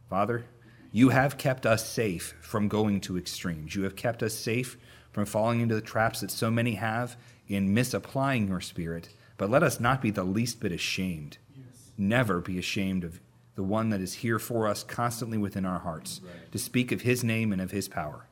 Father, 0.10 0.46
you 0.94 1.10
have 1.10 1.38
kept 1.38 1.66
us 1.66 1.86
safe 1.86 2.36
from 2.40 2.70
going 2.70 3.02
to 3.02 3.18
extremes. 3.18 3.76
You 3.76 3.84
have 3.84 3.98
kept 3.98 4.24
us 4.24 4.34
safe 4.34 4.78
from 5.12 5.26
falling 5.26 5.60
into 5.60 5.76
the 5.76 5.82
traps 5.82 6.22
that 6.22 6.32
so 6.32 6.50
many 6.50 6.76
have 6.76 7.18
in 7.50 7.74
misapplying 7.74 8.48
your 8.48 8.62
spirit. 8.62 9.10
But 9.36 9.50
let 9.50 9.62
us 9.62 9.82
not 9.82 10.02
be 10.02 10.10
the 10.10 10.24
least 10.24 10.62
bit 10.62 10.72
ashamed. 10.72 11.38
Yes. 11.54 11.92
Never 11.98 12.40
be 12.40 12.58
ashamed 12.58 13.04
of 13.04 13.20
the 13.56 13.64
one 13.64 13.90
that 13.90 14.02
is 14.02 14.16
here 14.16 14.40
for 14.40 14.68
us 14.68 14.84
constantly 14.84 15.38
within 15.38 15.66
our 15.66 15.80
hearts 15.80 16.22
right. 16.24 16.52
to 16.52 16.58
speak 16.58 16.92
of 16.92 17.02
his 17.02 17.24
name 17.24 17.52
and 17.52 17.62
of 17.62 17.72
his 17.72 17.88
power. 17.88 18.28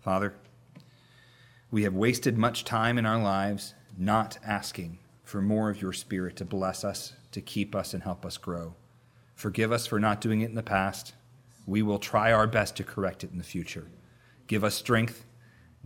Father, 0.00 0.34
we 1.70 1.84
have 1.84 1.94
wasted 1.94 2.36
much 2.36 2.64
time 2.64 2.98
in 2.98 3.06
our 3.06 3.22
lives 3.22 3.74
not 3.96 4.38
asking 4.44 4.98
for 5.22 5.42
more 5.42 5.68
of 5.68 5.82
your 5.82 5.92
Spirit 5.92 6.36
to 6.36 6.44
bless 6.44 6.84
us, 6.84 7.12
to 7.32 7.40
keep 7.40 7.74
us, 7.74 7.92
and 7.92 8.02
help 8.02 8.24
us 8.24 8.38
grow. 8.38 8.74
Forgive 9.34 9.70
us 9.70 9.86
for 9.86 10.00
not 10.00 10.20
doing 10.20 10.40
it 10.40 10.48
in 10.48 10.54
the 10.54 10.62
past. 10.62 11.12
We 11.66 11.82
will 11.82 11.98
try 11.98 12.32
our 12.32 12.46
best 12.46 12.76
to 12.76 12.84
correct 12.84 13.22
it 13.22 13.30
in 13.30 13.38
the 13.38 13.44
future. 13.44 13.88
Give 14.46 14.64
us 14.64 14.74
strength. 14.74 15.24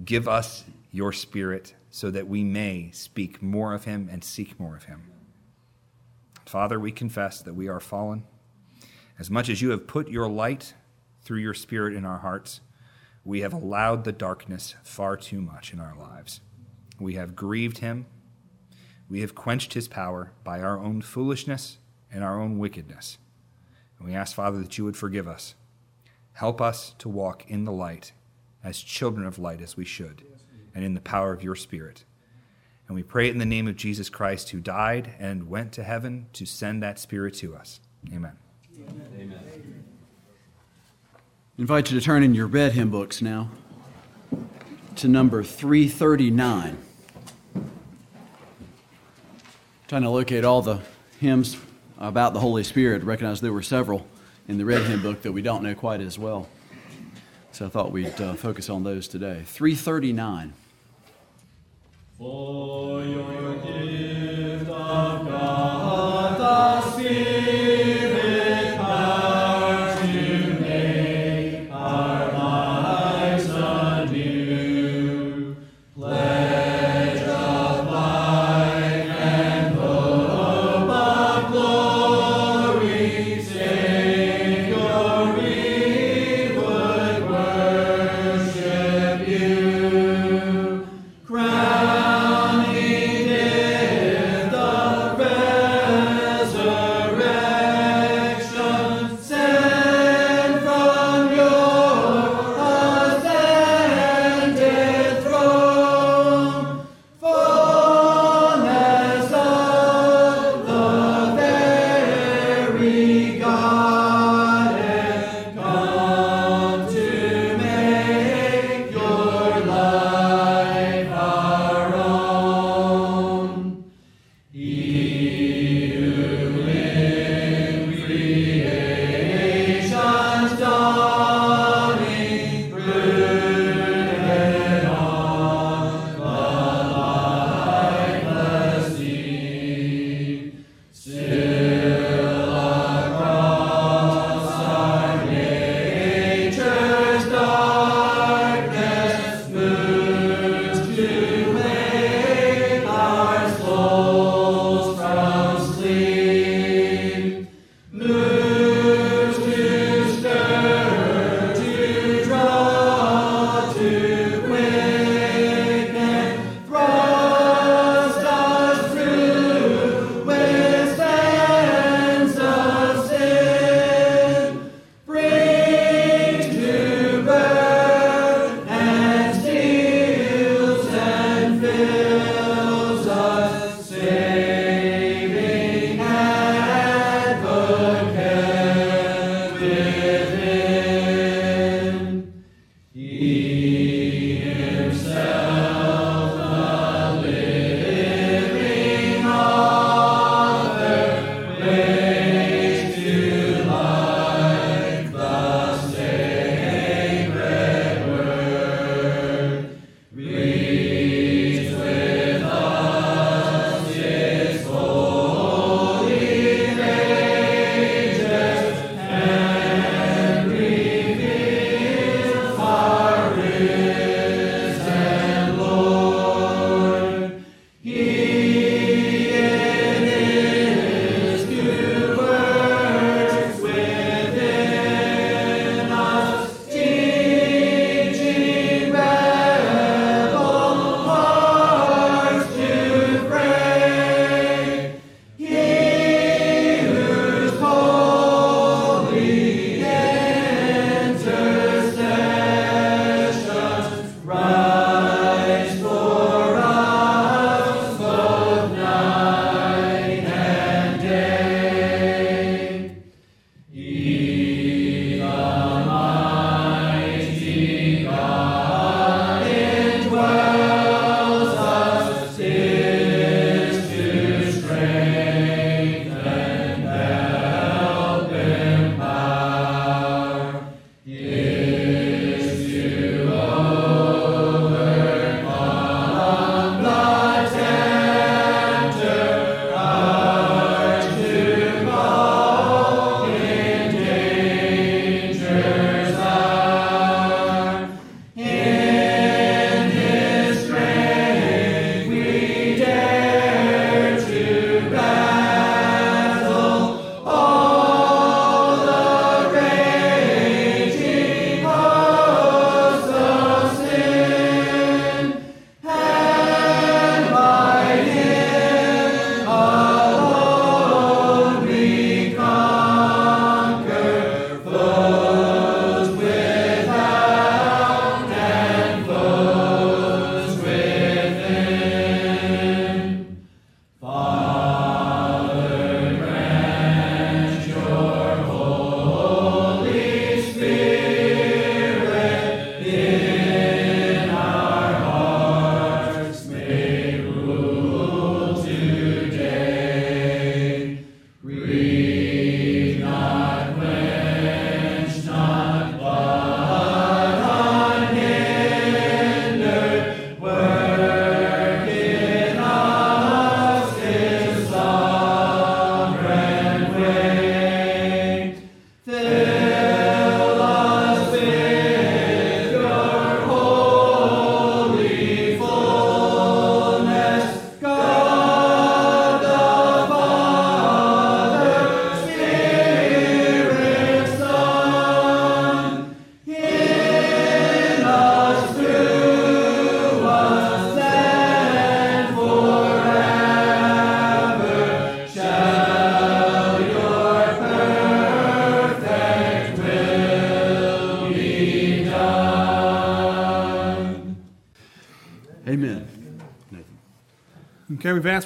Give 0.04 0.28
us 0.28 0.64
your 0.92 1.12
Spirit 1.12 1.74
so 1.90 2.10
that 2.12 2.28
we 2.28 2.44
may 2.44 2.90
speak 2.92 3.42
more 3.42 3.74
of 3.74 3.84
Him 3.84 4.08
and 4.10 4.22
seek 4.22 4.60
more 4.60 4.76
of 4.76 4.84
Him. 4.84 5.12
Father, 6.52 6.78
we 6.78 6.92
confess 6.92 7.40
that 7.40 7.54
we 7.54 7.66
are 7.66 7.80
fallen. 7.80 8.25
As 9.18 9.30
much 9.30 9.49
as 9.49 9.62
you 9.62 9.71
have 9.71 9.87
put 9.87 10.11
your 10.11 10.28
light 10.28 10.75
through 11.23 11.38
your 11.38 11.54
Spirit 11.54 11.94
in 11.94 12.04
our 12.04 12.18
hearts, 12.18 12.61
we 13.25 13.40
have 13.40 13.54
allowed 13.54 14.04
the 14.04 14.12
darkness 14.12 14.75
far 14.82 15.16
too 15.16 15.40
much 15.40 15.73
in 15.73 15.80
our 15.80 15.97
lives. 15.97 16.42
We 17.00 17.14
have 17.14 17.35
grieved 17.35 17.78
him. 17.78 18.04
We 19.09 19.23
have 19.23 19.35
quenched 19.35 19.73
his 19.73 19.88
power 19.88 20.32
by 20.44 20.61
our 20.61 20.78
own 20.78 21.00
foolishness 21.00 21.78
and 22.12 22.23
our 22.23 22.38
own 22.38 22.59
wickedness. 22.59 23.16
And 23.99 24.06
we 24.06 24.14
ask, 24.14 24.37
Father, 24.37 24.59
that 24.59 24.76
you 24.76 24.85
would 24.85 24.99
forgive 24.99 25.26
us. 25.26 25.54
Help 26.35 26.61
us 26.61 26.94
to 26.99 27.09
walk 27.09 27.49
in 27.49 27.64
the 27.64 27.73
light 27.73 28.12
as 28.62 28.78
children 28.78 29.26
of 29.26 29.38
light 29.38 29.62
as 29.62 29.78
we 29.78 29.87
should, 29.87 30.23
and 30.75 30.85
in 30.85 30.92
the 30.92 31.00
power 31.00 31.32
of 31.32 31.42
your 31.42 31.56
Spirit. 31.56 32.04
And 32.92 32.96
we 32.96 33.02
pray 33.02 33.28
it 33.28 33.30
in 33.30 33.38
the 33.38 33.46
name 33.46 33.68
of 33.68 33.76
Jesus 33.76 34.11
Christ, 34.11 34.50
who 34.50 34.61
died 34.61 35.14
and 35.18 35.49
went 35.49 35.72
to 35.72 35.82
heaven 35.82 36.26
to 36.34 36.44
send 36.44 36.82
that 36.82 36.99
Spirit 36.99 37.32
to 37.37 37.56
us. 37.56 37.80
Amen. 38.12 38.37
Amen. 38.78 39.08
Amen 39.18 39.82
invite 41.58 41.90
you 41.90 41.99
to 42.00 42.04
turn 42.04 42.22
in 42.22 42.34
your 42.34 42.46
red 42.46 42.72
hymn 42.72 42.90
books 42.90 43.22
now 43.22 43.49
to 44.96 45.06
number 45.06 45.44
339. 45.44 46.76
Trying 49.87 50.02
to 50.02 50.11
locate 50.11 50.44
all 50.44 50.61
the 50.61 50.80
hymns 51.20 51.56
about 51.99 52.34
the 52.34 52.40
Holy 52.40 52.64
Spirit. 52.64 53.04
Recognize 53.04 53.40
there 53.40 53.52
were 53.52 53.62
several 53.62 54.06
in 54.49 54.58
the 54.58 54.64
red 54.64 54.82
hymn 54.82 55.02
book 55.02 55.22
that 55.22 55.32
we 55.32 55.40
don't 55.40 55.62
know 55.62 55.75
quite 55.75 56.00
as 56.00 56.18
well. 56.18 56.49
So 57.52 57.66
I 57.66 57.68
thought 57.68 57.92
we'd 57.92 58.20
uh, 58.20 58.34
focus 58.34 58.68
on 58.68 58.82
those 58.82 59.06
today. 59.06 59.42
339. 59.46 60.54
For 62.22 63.02
your 63.02 64.12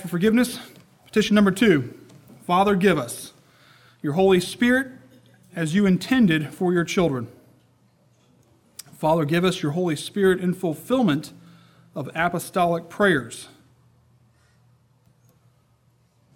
for 0.07 0.11
forgiveness. 0.11 0.61
Petition 1.05 1.35
number 1.35 1.51
two 1.51 1.93
Father, 2.47 2.77
give 2.77 2.97
us 2.97 3.33
your 4.03 4.13
Holy 4.13 4.39
Spirit 4.39 4.93
as 5.55 5.75
you 5.75 5.85
intended 5.85 6.55
for 6.55 6.73
your 6.73 6.85
children. 6.85 7.29
Father, 8.97 9.25
give 9.25 9.45
us 9.45 9.63
your 9.63 9.73
Holy 9.73 9.97
Spirit 9.97 10.39
in 10.39 10.55
fulfillment 10.55 11.33
of 11.95 12.09
apostolic 12.15 12.89
prayers. 12.89 13.49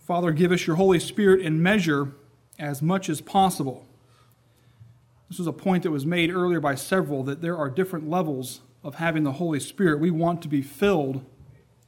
Father, 0.00 0.32
give 0.32 0.50
us 0.50 0.66
your 0.66 0.76
Holy 0.76 0.98
Spirit 0.98 1.40
in 1.40 1.62
measure 1.62 2.10
as 2.58 2.82
much 2.82 3.08
as 3.08 3.20
possible. 3.20 3.86
This 5.28 5.38
was 5.38 5.46
a 5.46 5.52
point 5.52 5.84
that 5.84 5.92
was 5.92 6.04
made 6.04 6.30
earlier 6.30 6.60
by 6.60 6.74
several 6.74 7.22
that 7.22 7.40
there 7.40 7.56
are 7.56 7.70
different 7.70 8.10
levels 8.10 8.62
of 8.82 8.96
having 8.96 9.22
the 9.22 9.32
Holy 9.32 9.60
Spirit. 9.60 10.00
We 10.00 10.10
want 10.10 10.42
to 10.42 10.48
be 10.48 10.60
filled 10.60 11.24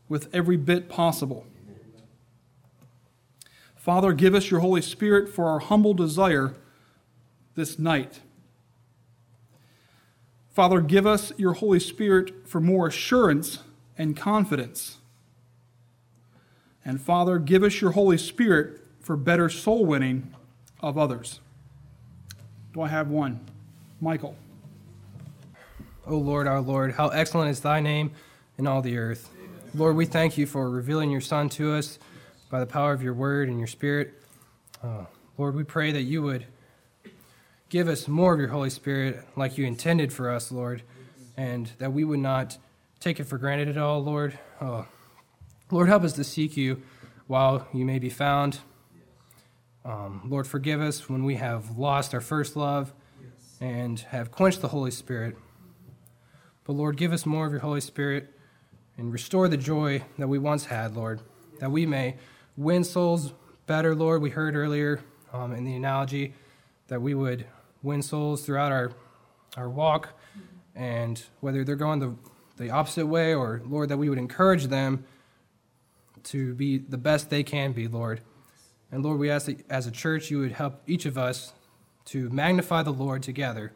with 0.08 0.32
every 0.32 0.56
bit 0.56 0.88
possible. 0.88 1.46
Father, 3.82 4.12
give 4.12 4.32
us 4.32 4.48
your 4.48 4.60
Holy 4.60 4.80
Spirit 4.80 5.28
for 5.28 5.46
our 5.46 5.58
humble 5.58 5.92
desire 5.92 6.54
this 7.56 7.80
night. 7.80 8.20
Father, 10.52 10.80
give 10.80 11.04
us 11.04 11.32
your 11.36 11.54
Holy 11.54 11.80
Spirit 11.80 12.46
for 12.46 12.60
more 12.60 12.86
assurance 12.86 13.58
and 13.98 14.16
confidence. 14.16 14.98
And 16.84 17.00
Father, 17.00 17.40
give 17.40 17.64
us 17.64 17.80
your 17.80 17.90
Holy 17.90 18.16
Spirit 18.18 18.80
for 19.00 19.16
better 19.16 19.48
soul 19.48 19.84
winning 19.84 20.32
of 20.78 20.96
others. 20.96 21.40
Do 22.74 22.82
I 22.82 22.88
have 22.88 23.08
one? 23.08 23.40
Michael. 24.00 24.36
O 26.06 26.18
Lord, 26.18 26.46
our 26.46 26.60
Lord, 26.60 26.92
how 26.92 27.08
excellent 27.08 27.50
is 27.50 27.58
thy 27.58 27.80
name 27.80 28.12
in 28.58 28.68
all 28.68 28.80
the 28.80 28.96
earth. 28.96 29.28
Lord, 29.74 29.96
we 29.96 30.06
thank 30.06 30.38
you 30.38 30.46
for 30.46 30.70
revealing 30.70 31.10
your 31.10 31.20
Son 31.20 31.48
to 31.48 31.72
us 31.72 31.98
by 32.52 32.60
the 32.60 32.66
power 32.66 32.92
of 32.92 33.02
your 33.02 33.14
word 33.14 33.48
and 33.48 33.56
your 33.56 33.66
spirit. 33.66 34.12
Uh, 34.82 35.06
Lord, 35.38 35.54
we 35.54 35.64
pray 35.64 35.90
that 35.90 36.02
you 36.02 36.20
would 36.20 36.44
give 37.70 37.88
us 37.88 38.06
more 38.06 38.34
of 38.34 38.38
your 38.38 38.50
Holy 38.50 38.68
Spirit 38.68 39.24
like 39.36 39.56
you 39.56 39.64
intended 39.64 40.12
for 40.12 40.28
us, 40.28 40.52
Lord, 40.52 40.82
and 41.34 41.72
that 41.78 41.94
we 41.94 42.04
would 42.04 42.18
not 42.18 42.58
take 43.00 43.18
it 43.18 43.24
for 43.24 43.38
granted 43.38 43.68
at 43.68 43.78
all, 43.78 44.04
Lord. 44.04 44.38
Uh, 44.60 44.82
Lord, 45.70 45.88
help 45.88 46.02
us 46.02 46.12
to 46.12 46.24
seek 46.24 46.54
you 46.54 46.82
while 47.26 47.66
you 47.72 47.86
may 47.86 47.98
be 47.98 48.10
found. 48.10 48.58
Um, 49.82 50.20
Lord, 50.26 50.46
forgive 50.46 50.82
us 50.82 51.08
when 51.08 51.24
we 51.24 51.36
have 51.36 51.78
lost 51.78 52.12
our 52.12 52.20
first 52.20 52.54
love 52.54 52.92
and 53.62 53.98
have 53.98 54.30
quenched 54.30 54.60
the 54.60 54.68
Holy 54.68 54.90
Spirit. 54.90 55.38
But 56.64 56.74
Lord, 56.74 56.98
give 56.98 57.14
us 57.14 57.24
more 57.24 57.46
of 57.46 57.52
your 57.52 57.62
Holy 57.62 57.80
Spirit 57.80 58.28
and 58.98 59.10
restore 59.10 59.48
the 59.48 59.56
joy 59.56 60.04
that 60.18 60.28
we 60.28 60.38
once 60.38 60.66
had, 60.66 60.94
Lord, 60.94 61.22
that 61.58 61.70
we 61.70 61.86
may 61.86 62.16
win 62.56 62.84
souls 62.84 63.32
better, 63.66 63.94
Lord. 63.94 64.22
We 64.22 64.30
heard 64.30 64.54
earlier 64.56 65.00
um, 65.32 65.52
in 65.52 65.64
the 65.64 65.74
analogy 65.74 66.34
that 66.88 67.00
we 67.00 67.14
would 67.14 67.46
win 67.82 68.02
souls 68.02 68.44
throughout 68.44 68.72
our, 68.72 68.92
our 69.56 69.68
walk, 69.68 70.10
and 70.74 71.22
whether 71.40 71.64
they're 71.64 71.76
going 71.76 72.00
the, 72.00 72.14
the 72.56 72.70
opposite 72.70 73.06
way 73.06 73.34
or, 73.34 73.62
Lord, 73.64 73.88
that 73.88 73.98
we 73.98 74.08
would 74.08 74.18
encourage 74.18 74.66
them 74.66 75.04
to 76.24 76.54
be 76.54 76.78
the 76.78 76.98
best 76.98 77.30
they 77.30 77.42
can 77.42 77.72
be, 77.72 77.88
Lord. 77.88 78.20
And 78.90 79.02
Lord, 79.02 79.18
we 79.18 79.30
ask 79.30 79.46
that 79.46 79.64
as 79.70 79.86
a 79.86 79.90
church, 79.90 80.30
you 80.30 80.38
would 80.38 80.52
help 80.52 80.82
each 80.86 81.06
of 81.06 81.16
us 81.16 81.52
to 82.06 82.28
magnify 82.30 82.82
the 82.82 82.92
Lord 82.92 83.22
together. 83.22 83.72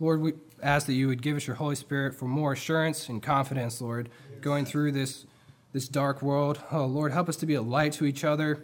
Lord, 0.00 0.20
we 0.20 0.32
ask 0.62 0.86
that 0.86 0.94
you 0.94 1.06
would 1.06 1.22
give 1.22 1.36
us 1.36 1.46
your 1.46 1.56
Holy 1.56 1.76
Spirit 1.76 2.14
for 2.14 2.24
more 2.24 2.52
assurance 2.52 3.08
and 3.08 3.22
confidence, 3.22 3.80
Lord, 3.80 4.08
going 4.40 4.64
through 4.64 4.92
this, 4.92 5.26
this 5.74 5.88
dark 5.88 6.22
world. 6.22 6.60
Oh, 6.70 6.86
Lord, 6.86 7.12
help 7.12 7.28
us 7.28 7.36
to 7.38 7.46
be 7.46 7.54
a 7.54 7.60
light 7.60 7.92
to 7.94 8.06
each 8.06 8.22
other. 8.22 8.62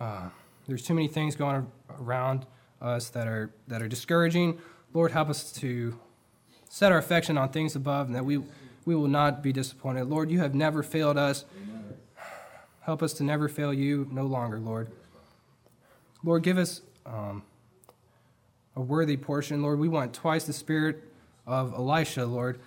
Uh, 0.00 0.30
there's 0.66 0.82
too 0.82 0.94
many 0.94 1.06
things 1.06 1.36
going 1.36 1.70
around 2.00 2.46
us 2.80 3.10
that 3.10 3.28
are, 3.28 3.50
that 3.68 3.82
are 3.82 3.88
discouraging. 3.88 4.58
Lord, 4.94 5.12
help 5.12 5.28
us 5.28 5.52
to 5.52 6.00
set 6.70 6.92
our 6.92 6.98
affection 6.98 7.36
on 7.36 7.50
things 7.50 7.76
above 7.76 8.06
and 8.06 8.16
that 8.16 8.24
we, 8.24 8.38
we 8.86 8.96
will 8.96 9.06
not 9.06 9.42
be 9.42 9.52
disappointed. 9.52 10.06
Lord, 10.06 10.30
you 10.30 10.38
have 10.38 10.54
never 10.54 10.82
failed 10.82 11.18
us. 11.18 11.44
Help 12.80 13.02
us 13.02 13.12
to 13.14 13.22
never 13.22 13.46
fail 13.46 13.74
you 13.74 14.08
no 14.10 14.24
longer, 14.24 14.58
Lord. 14.58 14.90
Lord, 16.24 16.42
give 16.42 16.56
us 16.56 16.80
um, 17.04 17.42
a 18.74 18.80
worthy 18.80 19.18
portion. 19.18 19.60
Lord, 19.60 19.78
we 19.78 19.88
want 19.88 20.14
twice 20.14 20.44
the 20.44 20.54
spirit 20.54 21.04
of 21.46 21.74
Elisha, 21.74 22.24
Lord. 22.24 22.58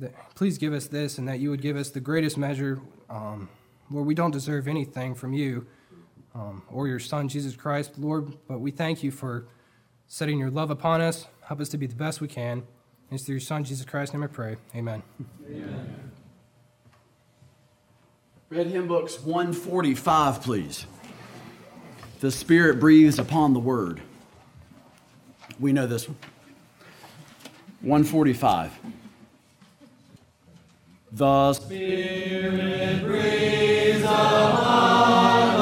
That, 0.00 0.12
please 0.34 0.58
give 0.58 0.72
us 0.72 0.88
this 0.88 1.18
and 1.18 1.28
that 1.28 1.38
you 1.38 1.50
would 1.50 1.62
give 1.62 1.76
us 1.76 1.90
the 1.90 2.00
greatest 2.00 2.36
measure. 2.36 2.80
Um, 3.12 3.50
Lord, 3.90 4.06
we 4.06 4.14
don't 4.14 4.30
deserve 4.30 4.66
anything 4.66 5.14
from 5.14 5.34
you 5.34 5.66
um, 6.34 6.62
or 6.70 6.88
your 6.88 6.98
Son, 6.98 7.28
Jesus 7.28 7.54
Christ, 7.54 7.98
Lord, 7.98 8.32
but 8.48 8.60
we 8.60 8.70
thank 8.70 9.02
you 9.02 9.10
for 9.10 9.46
setting 10.06 10.38
your 10.38 10.50
love 10.50 10.70
upon 10.70 11.02
us. 11.02 11.26
Help 11.44 11.60
us 11.60 11.68
to 11.68 11.78
be 11.78 11.86
the 11.86 11.94
best 11.94 12.22
we 12.22 12.28
can. 12.28 12.58
And 12.58 12.64
it's 13.10 13.24
through 13.24 13.34
your 13.34 13.40
Son, 13.40 13.64
Jesus 13.64 13.84
Christ, 13.84 14.14
name 14.14 14.22
I 14.22 14.28
pray. 14.28 14.56
Amen. 14.74 15.02
Amen. 15.46 16.12
Red 18.48 18.68
Hymn 18.68 18.88
Books 18.88 19.20
145, 19.20 20.42
please. 20.42 20.86
The 22.20 22.30
Spirit 22.30 22.80
breathes 22.80 23.18
upon 23.18 23.52
the 23.52 23.60
Word. 23.60 24.00
We 25.60 25.72
know 25.72 25.86
this 25.86 26.08
one. 26.08 26.16
145. 27.82 29.01
The 31.14 31.52
Spirit 31.52 33.02
breathes 33.02 34.02
upon 34.02 35.61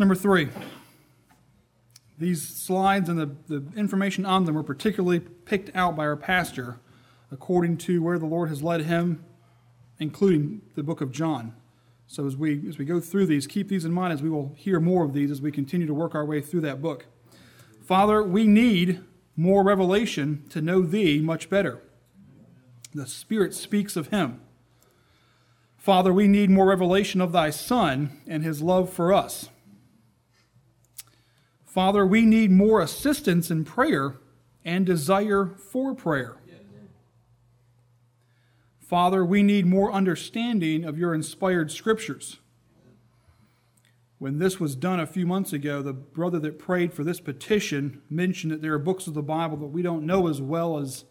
number 0.00 0.14
three. 0.14 0.48
These 2.18 2.48
slides 2.48 3.08
and 3.08 3.18
the, 3.18 3.30
the 3.48 3.78
information 3.78 4.26
on 4.26 4.44
them 4.44 4.54
were 4.54 4.62
particularly 4.62 5.20
picked 5.20 5.74
out 5.76 5.94
by 5.94 6.04
our 6.04 6.16
pastor 6.16 6.80
according 7.30 7.76
to 7.76 8.02
where 8.02 8.18
the 8.18 8.26
Lord 8.26 8.48
has 8.48 8.62
led 8.62 8.82
him, 8.82 9.24
including 9.98 10.62
the 10.74 10.82
book 10.82 11.00
of 11.00 11.12
John. 11.12 11.54
So 12.06 12.26
as 12.26 12.36
we 12.36 12.68
as 12.68 12.76
we 12.76 12.84
go 12.84 12.98
through 12.98 13.26
these, 13.26 13.46
keep 13.46 13.68
these 13.68 13.84
in 13.84 13.92
mind 13.92 14.12
as 14.12 14.20
we 14.20 14.28
will 14.28 14.52
hear 14.56 14.80
more 14.80 15.04
of 15.04 15.12
these 15.12 15.30
as 15.30 15.40
we 15.40 15.52
continue 15.52 15.86
to 15.86 15.94
work 15.94 16.14
our 16.14 16.24
way 16.24 16.40
through 16.40 16.62
that 16.62 16.82
book. 16.82 17.06
Father, 17.80 18.22
we 18.22 18.46
need 18.46 19.00
more 19.36 19.62
revelation 19.62 20.44
to 20.50 20.60
know 20.60 20.82
thee 20.82 21.20
much 21.20 21.48
better. 21.48 21.80
The 22.92 23.06
Spirit 23.06 23.54
speaks 23.54 23.94
of 23.94 24.08
him. 24.08 24.40
Father, 25.76 26.12
we 26.12 26.26
need 26.26 26.50
more 26.50 26.66
revelation 26.66 27.20
of 27.20 27.32
thy 27.32 27.50
Son 27.50 28.20
and 28.26 28.42
his 28.42 28.60
love 28.60 28.92
for 28.92 29.12
us. 29.12 29.48
Father, 31.70 32.04
we 32.04 32.22
need 32.22 32.50
more 32.50 32.80
assistance 32.80 33.48
in 33.48 33.64
prayer 33.64 34.16
and 34.64 34.84
desire 34.84 35.54
for 35.70 35.94
prayer. 35.94 36.36
Father, 38.80 39.24
we 39.24 39.44
need 39.44 39.66
more 39.66 39.92
understanding 39.92 40.84
of 40.84 40.98
your 40.98 41.14
inspired 41.14 41.70
scriptures. 41.70 42.40
When 44.18 44.40
this 44.40 44.58
was 44.58 44.74
done 44.74 44.98
a 44.98 45.06
few 45.06 45.28
months 45.28 45.52
ago, 45.52 45.80
the 45.80 45.92
brother 45.92 46.40
that 46.40 46.58
prayed 46.58 46.92
for 46.92 47.04
this 47.04 47.20
petition 47.20 48.02
mentioned 48.10 48.50
that 48.50 48.62
there 48.62 48.74
are 48.74 48.78
books 48.80 49.06
of 49.06 49.14
the 49.14 49.22
Bible 49.22 49.56
that 49.58 49.68
we 49.68 49.80
don't 49.80 50.04
know 50.04 50.26
as 50.26 50.42
well 50.42 50.76
as 50.76 51.04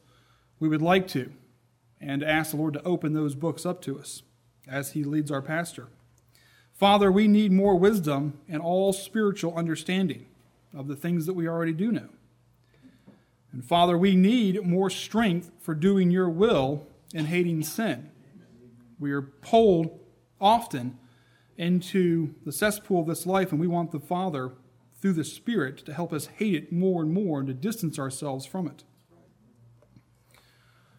we 0.60 0.68
would 0.68 0.82
like 0.82 1.08
to, 1.08 1.32
and 2.02 2.22
asked 2.22 2.52
the 2.52 2.58
Lord 2.58 2.74
to 2.74 2.84
open 2.84 3.14
those 3.14 3.34
books 3.34 3.66
up 3.66 3.82
to 3.84 3.98
us 3.98 4.24
as 4.68 4.92
he 4.92 5.06
leads 5.06 5.32
our 5.32 5.42
pastor. 5.42 5.88
Father, 6.74 7.10
we 7.10 7.30
need 7.30 7.54
more 7.54 7.76
wisdom 7.78 8.42
and 8.50 8.62
all 8.62 8.92
spiritual 8.92 9.56
understanding 9.56 10.26
of 10.74 10.88
the 10.88 10.96
things 10.96 11.26
that 11.26 11.34
we 11.34 11.48
already 11.48 11.74
do 11.74 11.92
know. 11.92 12.10
And 13.52 13.66
Father, 13.66 13.98
we 13.98 14.16
need 14.16 14.64
more 14.66 14.90
strength 14.90 15.52
for 15.60 15.74
doing 15.74 16.12
your 16.12 16.30
will 16.30 16.86
and 17.14 17.28
hating 17.28 17.64
sin. 17.64 18.12
We 19.00 19.12
are 19.12 19.22
pulled 19.22 20.00
often 20.40 20.98
into 21.58 22.36
the 22.46 22.52
cesspool 22.52 23.02
of 23.02 23.08
this 23.08 23.26
life, 23.26 23.52
and 23.52 23.60
we 23.60 23.68
want 23.68 23.92
the 23.92 24.00
Father, 24.00 24.52
through 25.02 25.14
the 25.14 25.24
Spirit, 25.24 25.78
to 25.86 25.94
help 25.94 26.14
us 26.14 26.28
hate 26.28 26.54
it 26.54 26.72
more 26.72 27.02
and 27.02 27.14
more 27.14 27.40
and 27.40 27.48
to 27.48 27.54
distance 27.54 27.98
ourselves 27.98 28.46
from 28.46 28.68
it. 28.68 28.84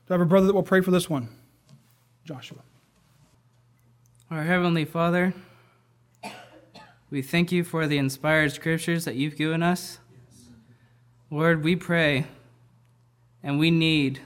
Do 0.07 0.15
I 0.15 0.15
have 0.15 0.21
a 0.21 0.27
brother 0.27 0.49
that 0.49 0.55
will 0.55 0.63
pray 0.63 0.81
for 0.81 0.91
this 0.91 1.09
one? 1.09 1.29
Joshua. 2.25 2.59
Our 4.31 4.43
Heavenly 4.43 4.85
Father, 4.85 5.35
we 7.11 7.23
thank 7.23 7.51
you 7.51 7.65
for 7.65 7.87
the 7.87 7.99
inspired 7.99 8.53
scriptures 8.53 9.05
that 9.05 9.17
you've 9.17 9.37
given 9.37 9.63
us. 9.63 9.99
Lord, 11.29 11.65
we 11.65 11.75
pray 11.77 12.27
and 13.43 13.59
we 13.59 13.71
need 13.71 14.21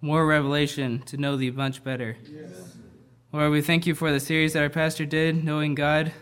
more 0.00 0.26
revelation 0.26 1.00
to 1.06 1.16
know 1.16 1.36
thee 1.36 1.50
much 1.50 1.82
better. 1.82 2.16
Yes. 2.24 2.76
Lord, 3.32 3.50
we 3.50 3.62
thank 3.62 3.86
you 3.86 3.96
for 3.96 4.12
the 4.12 4.20
series 4.20 4.52
that 4.52 4.62
our 4.62 4.70
pastor 4.70 5.04
did, 5.04 5.42
Knowing 5.42 5.74
God, 5.74 6.12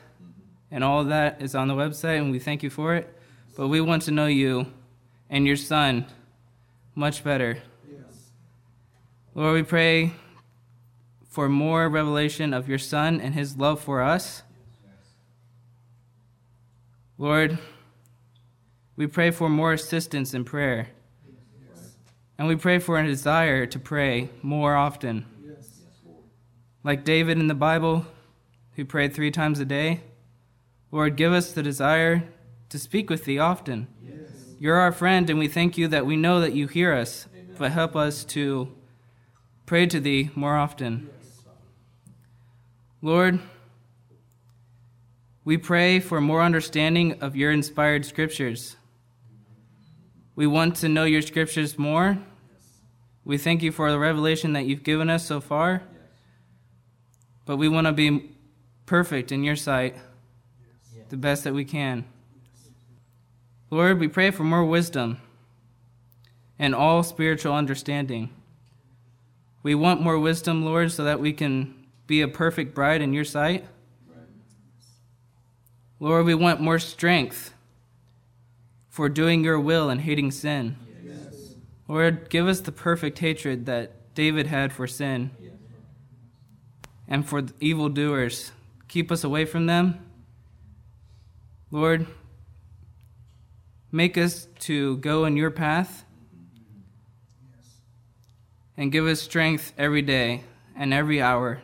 and 0.71 0.83
all 0.83 1.05
that 1.05 1.43
is 1.43 1.55
on 1.55 1.69
the 1.69 1.75
website, 1.75 2.19
and 2.19 2.31
we 2.31 2.39
thank 2.39 2.63
you 2.63 2.71
for 2.71 2.95
it. 2.95 3.15
But 3.55 3.69
we 3.69 3.83
want 3.83 4.05
to 4.05 4.11
know 4.11 4.27
you 4.27 4.73
and 5.29 5.47
your 5.47 5.57
Son 5.57 6.07
much 6.95 7.23
better. 7.23 7.59
Yes. 7.87 8.31
Lord, 9.35 9.55
we 9.55 9.63
pray 9.63 10.15
for 11.29 11.49
more 11.49 11.89
revelation 11.89 12.55
of 12.55 12.69
your 12.69 12.79
Son 12.79 13.21
and 13.21 13.35
his 13.35 13.59
love 13.59 13.81
for 13.81 14.01
us. 14.01 14.43
Lord, 17.23 17.57
we 18.97 19.07
pray 19.07 19.31
for 19.31 19.49
more 19.49 19.73
assistance 19.73 20.35
in 20.35 20.45
prayer. 20.45 20.89
And 22.37 22.49
we 22.49 22.57
pray 22.57 22.81
for 22.81 22.99
a 22.99 23.07
desire 23.07 23.65
to 23.65 23.79
pray 23.79 24.29
more 24.43 24.75
often. 24.75 25.27
Like 26.83 27.05
David 27.05 27.39
in 27.39 27.47
the 27.47 27.55
Bible, 27.55 28.07
who 28.73 28.85
prayed 28.85 29.15
three 29.15 29.31
times 29.31 29.61
a 29.61 29.65
day. 29.65 30.01
Lord, 30.91 31.15
give 31.15 31.33
us 31.33 31.53
the 31.53 31.63
desire 31.63 32.25
to 32.71 32.77
speak 32.77 33.09
with 33.09 33.25
thee 33.25 33.39
often. 33.39 33.87
Yes. 34.05 34.57
You're 34.59 34.81
our 34.81 34.91
friend, 34.91 35.31
and 35.31 35.39
we 35.39 35.47
thank 35.47 35.79
you 35.79 35.87
that 35.87 36.05
we 36.05 36.17
know 36.17 36.41
that 36.41 36.55
you 36.55 36.67
hear 36.67 36.93
us, 36.93 37.29
Amen. 37.33 37.55
but 37.57 37.71
help 37.71 37.95
us 37.95 38.25
to 38.25 38.75
pray 39.65 39.87
to 39.87 40.01
thee 40.01 40.31
more 40.35 40.57
often. 40.57 41.09
Yes. 41.21 41.45
Lord, 43.01 43.39
we 45.45 45.57
pray 45.57 45.99
for 45.99 46.21
more 46.21 46.43
understanding 46.43 47.21
of 47.21 47.35
your 47.35 47.51
inspired 47.51 48.07
scriptures. 48.07 48.77
We 50.37 50.47
want 50.47 50.77
to 50.77 50.89
know 50.89 51.05
your 51.05 51.23
scriptures 51.23 51.79
more. 51.79 52.19
We 53.25 53.39
thank 53.39 53.63
you 53.63 53.73
for 53.73 53.91
the 53.91 53.99
revelation 53.99 54.53
that 54.53 54.67
you've 54.67 54.83
given 54.83 55.11
us 55.11 55.27
so 55.27 55.41
far. 55.41 55.83
But 57.45 57.57
we 57.57 57.69
want 57.69 57.89
to 57.89 57.93
be 57.93 58.31
perfect 58.87 59.33
in 59.33 59.43
your 59.43 59.57
sight, 59.57 59.97
the 61.09 61.17
best 61.17 61.45
that 61.45 61.55
we 61.55 61.65
can. 61.65 62.05
Lord, 63.69 63.99
we 63.99 64.09
pray 64.09 64.31
for 64.31 64.45
more 64.45 64.65
wisdom 64.65 65.19
and 66.59 66.75
all 66.75 67.03
spiritual 67.03 67.55
understanding. 67.55 68.31
We 69.63 69.75
want 69.75 70.01
more 70.01 70.19
wisdom, 70.19 70.65
Lord, 70.65 70.93
so 70.93 71.03
that 71.05 71.21
we 71.21 71.33
can 71.33 71.87
be 72.07 72.21
a 72.21 72.29
perfect 72.29 72.75
bride 72.75 73.01
in 73.01 73.13
your 73.13 73.25
sight. 73.25 73.65
Lord, 76.03 76.27
we 76.27 76.35
want 76.35 76.61
more 76.61 76.81
strength 76.81 77.55
for 78.89 79.09
doing 79.09 79.45
your 79.45 79.61
will 79.61 79.89
and 79.89 80.01
hating 80.01 80.33
sin. 80.33 80.75
Yes. 81.01 81.55
Lord, 81.87 82.29
give 82.29 82.49
us 82.49 82.59
the 82.59 82.73
perfect 82.73 83.21
hatred 83.21 83.67
that 83.67 84.13
David 84.13 84.49
had 84.49 84.73
for 84.73 84.89
sin 84.89 85.31
yes. 85.41 85.53
and 87.07 87.25
for 87.25 87.45
evildoers. 87.61 88.51
Keep 88.89 89.13
us 89.13 89.23
away 89.23 89.45
from 89.45 89.67
them. 89.67 90.05
Lord, 91.71 92.09
make 93.93 94.19
us 94.19 94.49
to 94.59 94.97
go 94.97 95.25
in 95.25 95.37
your 95.37 95.53
path 95.53 96.05
and 98.77 98.91
give 98.91 99.07
us 99.07 99.23
strength 99.23 99.73
every 99.79 100.03
day 100.03 100.43
and 100.75 100.93
every 100.93 101.23
hour 101.23 101.63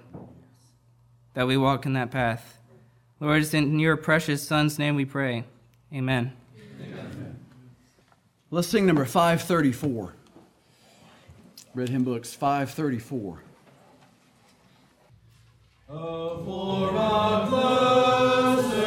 that 1.34 1.48
we 1.48 1.56
walk 1.56 1.86
in 1.86 1.94
that 1.94 2.12
path. 2.12 2.57
Lord, 3.20 3.42
it's 3.42 3.52
in 3.52 3.78
your 3.80 3.96
precious 3.96 4.46
Son's 4.46 4.78
name 4.78 4.94
we 4.94 5.04
pray. 5.04 5.44
Amen. 5.92 6.32
Amen. 6.80 7.38
Let's 8.50 8.68
sing 8.68 8.86
number 8.86 9.04
534. 9.04 10.14
Red 11.74 11.88
Hymn 11.88 12.04
Books 12.04 12.32
534. 12.32 13.42
Oh, 15.90 16.44
for 16.44 16.94
a 16.94 17.46
closer 17.48 18.77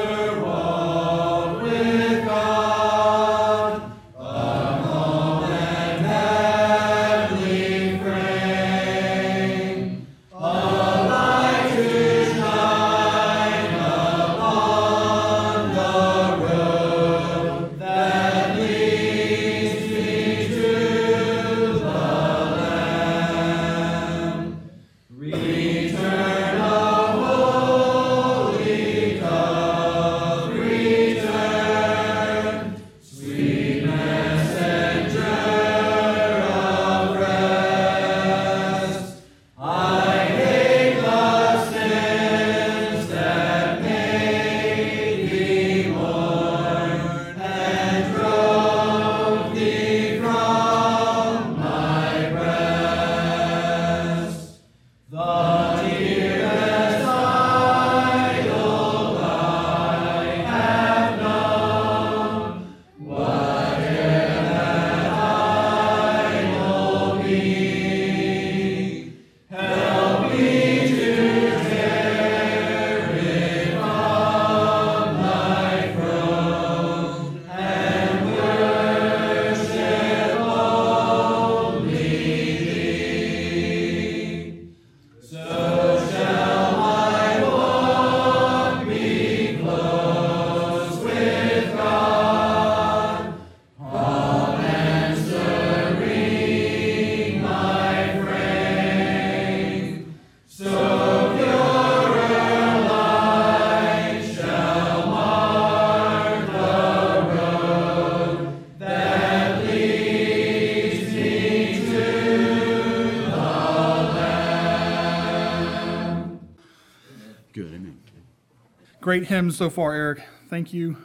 Great 119.12 119.26
hymns 119.26 119.58
so 119.58 119.70
far, 119.70 119.94
Eric. 119.94 120.24
Thank 120.48 120.74
you 120.74 120.96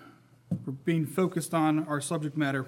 for 0.64 0.71
being 0.71 1.07
focused 1.07 1.53
on 1.53 1.85
our 1.88 2.01
subject 2.01 2.37
matter. 2.37 2.66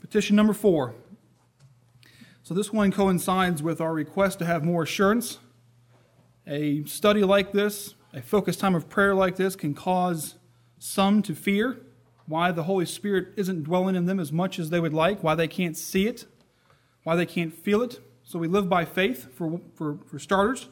Petition 0.00 0.36
number 0.36 0.52
four. 0.52 0.94
So, 2.44 2.54
this 2.54 2.72
one 2.72 2.92
coincides 2.92 3.64
with 3.64 3.80
our 3.80 3.92
request 3.92 4.38
to 4.38 4.44
have 4.44 4.62
more 4.62 4.84
assurance. 4.84 5.38
A 6.46 6.84
study 6.84 7.24
like 7.24 7.50
this, 7.50 7.96
a 8.14 8.22
focused 8.22 8.60
time 8.60 8.76
of 8.76 8.88
prayer 8.88 9.12
like 9.12 9.34
this, 9.34 9.56
can 9.56 9.74
cause 9.74 10.36
some 10.78 11.20
to 11.22 11.34
fear 11.34 11.78
why 12.26 12.52
the 12.52 12.62
Holy 12.62 12.86
Spirit 12.86 13.30
isn't 13.36 13.64
dwelling 13.64 13.96
in 13.96 14.06
them 14.06 14.20
as 14.20 14.30
much 14.30 14.60
as 14.60 14.70
they 14.70 14.78
would 14.78 14.94
like, 14.94 15.24
why 15.24 15.34
they 15.34 15.48
can't 15.48 15.76
see 15.76 16.06
it, 16.06 16.26
why 17.02 17.16
they 17.16 17.26
can't 17.26 17.52
feel 17.52 17.82
it. 17.82 17.98
So, 18.22 18.38
we 18.38 18.46
live 18.46 18.68
by 18.68 18.84
faith 18.84 19.34
for, 19.34 19.60
for, 19.74 19.98
for 20.06 20.20
starters. 20.20 20.68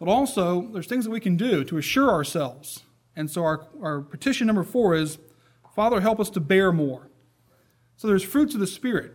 But 0.00 0.08
also, 0.08 0.62
there's 0.72 0.86
things 0.86 1.04
that 1.04 1.10
we 1.10 1.20
can 1.20 1.36
do 1.36 1.62
to 1.62 1.76
assure 1.76 2.10
ourselves. 2.10 2.84
And 3.14 3.30
so, 3.30 3.44
our, 3.44 3.68
our 3.82 4.00
petition 4.00 4.46
number 4.46 4.64
four 4.64 4.94
is 4.94 5.18
Father, 5.76 6.00
help 6.00 6.18
us 6.18 6.30
to 6.30 6.40
bear 6.40 6.72
more. 6.72 7.10
So, 7.96 8.08
there's 8.08 8.24
fruits 8.24 8.54
of 8.54 8.60
the 8.60 8.66
Spirit. 8.66 9.12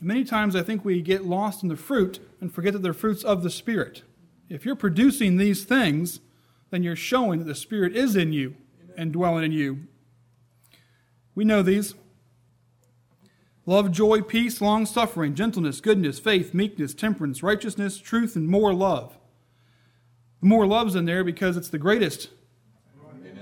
Many 0.00 0.24
times, 0.24 0.54
I 0.54 0.62
think 0.62 0.84
we 0.84 1.02
get 1.02 1.26
lost 1.26 1.64
in 1.64 1.68
the 1.68 1.76
fruit 1.76 2.20
and 2.40 2.54
forget 2.54 2.72
that 2.72 2.82
they're 2.82 2.94
fruits 2.94 3.24
of 3.24 3.42
the 3.42 3.50
Spirit. 3.50 4.04
If 4.48 4.64
you're 4.64 4.76
producing 4.76 5.36
these 5.36 5.64
things, 5.64 6.20
then 6.70 6.84
you're 6.84 6.96
showing 6.96 7.40
that 7.40 7.46
the 7.46 7.54
Spirit 7.56 7.96
is 7.96 8.14
in 8.14 8.32
you 8.32 8.54
and 8.96 9.12
dwelling 9.12 9.44
in 9.44 9.52
you. 9.52 9.86
We 11.34 11.44
know 11.44 11.62
these 11.62 11.94
love, 13.66 13.90
joy, 13.90 14.22
peace, 14.22 14.60
long 14.60 14.86
suffering, 14.86 15.34
gentleness, 15.34 15.80
goodness, 15.80 16.20
faith, 16.20 16.54
meekness, 16.54 16.94
temperance, 16.94 17.42
righteousness, 17.42 17.98
truth, 17.98 18.36
and 18.36 18.48
more 18.48 18.72
love. 18.72 19.17
More 20.40 20.66
love's 20.66 20.94
in 20.94 21.04
there 21.04 21.24
because 21.24 21.56
it's 21.56 21.68
the 21.68 21.78
greatest 21.78 22.28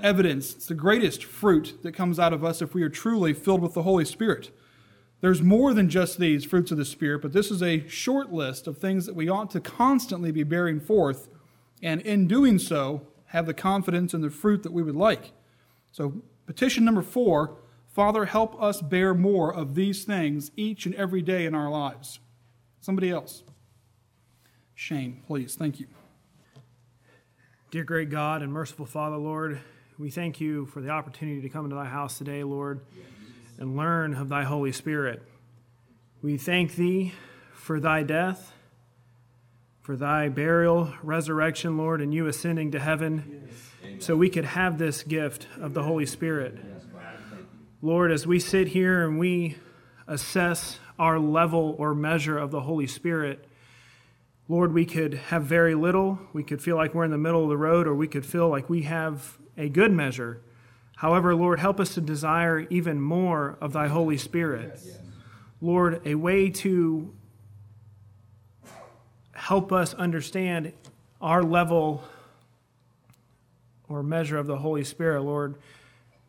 evidence, 0.02 0.54
it's 0.54 0.66
the 0.66 0.74
greatest 0.74 1.24
fruit 1.24 1.78
that 1.82 1.92
comes 1.92 2.18
out 2.18 2.32
of 2.32 2.44
us 2.44 2.62
if 2.62 2.74
we 2.74 2.82
are 2.82 2.88
truly 2.88 3.32
filled 3.32 3.62
with 3.62 3.74
the 3.74 3.82
Holy 3.82 4.04
Spirit. 4.04 4.50
There's 5.20 5.42
more 5.42 5.72
than 5.74 5.88
just 5.88 6.18
these 6.18 6.44
fruits 6.44 6.70
of 6.70 6.78
the 6.78 6.84
Spirit, 6.84 7.22
but 7.22 7.32
this 7.32 7.50
is 7.50 7.62
a 7.62 7.86
short 7.88 8.32
list 8.32 8.66
of 8.66 8.78
things 8.78 9.06
that 9.06 9.14
we 9.14 9.28
ought 9.28 9.50
to 9.50 9.60
constantly 9.60 10.30
be 10.30 10.42
bearing 10.42 10.80
forth, 10.80 11.28
and 11.82 12.00
in 12.02 12.28
doing 12.28 12.58
so, 12.58 13.06
have 13.26 13.46
the 13.46 13.54
confidence 13.54 14.14
in 14.14 14.20
the 14.20 14.30
fruit 14.30 14.62
that 14.62 14.72
we 14.72 14.82
would 14.82 14.94
like. 14.94 15.32
So, 15.90 16.22
petition 16.46 16.84
number 16.84 17.02
four 17.02 17.56
Father, 17.96 18.26
help 18.26 18.60
us 18.62 18.82
bear 18.82 19.14
more 19.14 19.50
of 19.50 19.74
these 19.74 20.04
things 20.04 20.50
each 20.54 20.84
and 20.84 20.94
every 20.96 21.22
day 21.22 21.46
in 21.46 21.54
our 21.54 21.70
lives. 21.70 22.18
Somebody 22.78 23.08
else. 23.08 23.42
Shane, 24.74 25.22
please. 25.26 25.54
Thank 25.54 25.80
you. 25.80 25.86
Dear 27.76 27.84
great 27.84 28.08
God 28.08 28.40
and 28.40 28.50
merciful 28.50 28.86
Father, 28.86 29.18
Lord, 29.18 29.60
we 29.98 30.08
thank 30.08 30.40
you 30.40 30.64
for 30.64 30.80
the 30.80 30.88
opportunity 30.88 31.42
to 31.42 31.50
come 31.50 31.66
into 31.66 31.76
thy 31.76 31.84
house 31.84 32.16
today, 32.16 32.42
Lord, 32.42 32.80
and 33.58 33.76
learn 33.76 34.14
of 34.14 34.30
thy 34.30 34.44
Holy 34.44 34.72
Spirit. 34.72 35.22
We 36.22 36.38
thank 36.38 36.76
thee 36.76 37.12
for 37.52 37.78
thy 37.78 38.02
death, 38.02 38.54
for 39.82 39.94
thy 39.94 40.30
burial, 40.30 40.94
resurrection, 41.02 41.76
Lord, 41.76 42.00
and 42.00 42.14
you 42.14 42.26
ascending 42.26 42.70
to 42.70 42.78
heaven 42.78 43.46
so 43.98 44.16
we 44.16 44.30
could 44.30 44.46
have 44.46 44.78
this 44.78 45.02
gift 45.02 45.46
of 45.60 45.74
the 45.74 45.82
Holy 45.82 46.06
Spirit. 46.06 46.56
Lord, 47.82 48.10
as 48.10 48.26
we 48.26 48.40
sit 48.40 48.68
here 48.68 49.06
and 49.06 49.18
we 49.18 49.58
assess 50.08 50.78
our 50.98 51.18
level 51.18 51.76
or 51.76 51.94
measure 51.94 52.38
of 52.38 52.50
the 52.50 52.62
Holy 52.62 52.86
Spirit, 52.86 53.45
Lord, 54.48 54.72
we 54.72 54.86
could 54.86 55.14
have 55.14 55.42
very 55.42 55.74
little. 55.74 56.20
We 56.32 56.44
could 56.44 56.62
feel 56.62 56.76
like 56.76 56.94
we're 56.94 57.04
in 57.04 57.10
the 57.10 57.18
middle 57.18 57.42
of 57.42 57.48
the 57.48 57.56
road, 57.56 57.86
or 57.88 57.94
we 57.94 58.06
could 58.06 58.24
feel 58.24 58.48
like 58.48 58.70
we 58.70 58.82
have 58.82 59.38
a 59.56 59.68
good 59.68 59.90
measure. 59.90 60.40
However, 60.96 61.34
Lord, 61.34 61.58
help 61.58 61.80
us 61.80 61.94
to 61.94 62.00
desire 62.00 62.60
even 62.70 63.00
more 63.00 63.58
of 63.60 63.72
Thy 63.72 63.88
Holy 63.88 64.16
Spirit. 64.16 64.80
Lord, 65.60 66.00
a 66.06 66.14
way 66.14 66.48
to 66.50 67.12
help 69.32 69.72
us 69.72 69.94
understand 69.94 70.72
our 71.20 71.42
level 71.42 72.04
or 73.88 74.02
measure 74.02 74.38
of 74.38 74.46
the 74.46 74.58
Holy 74.58 74.84
Spirit, 74.84 75.22
Lord. 75.22 75.56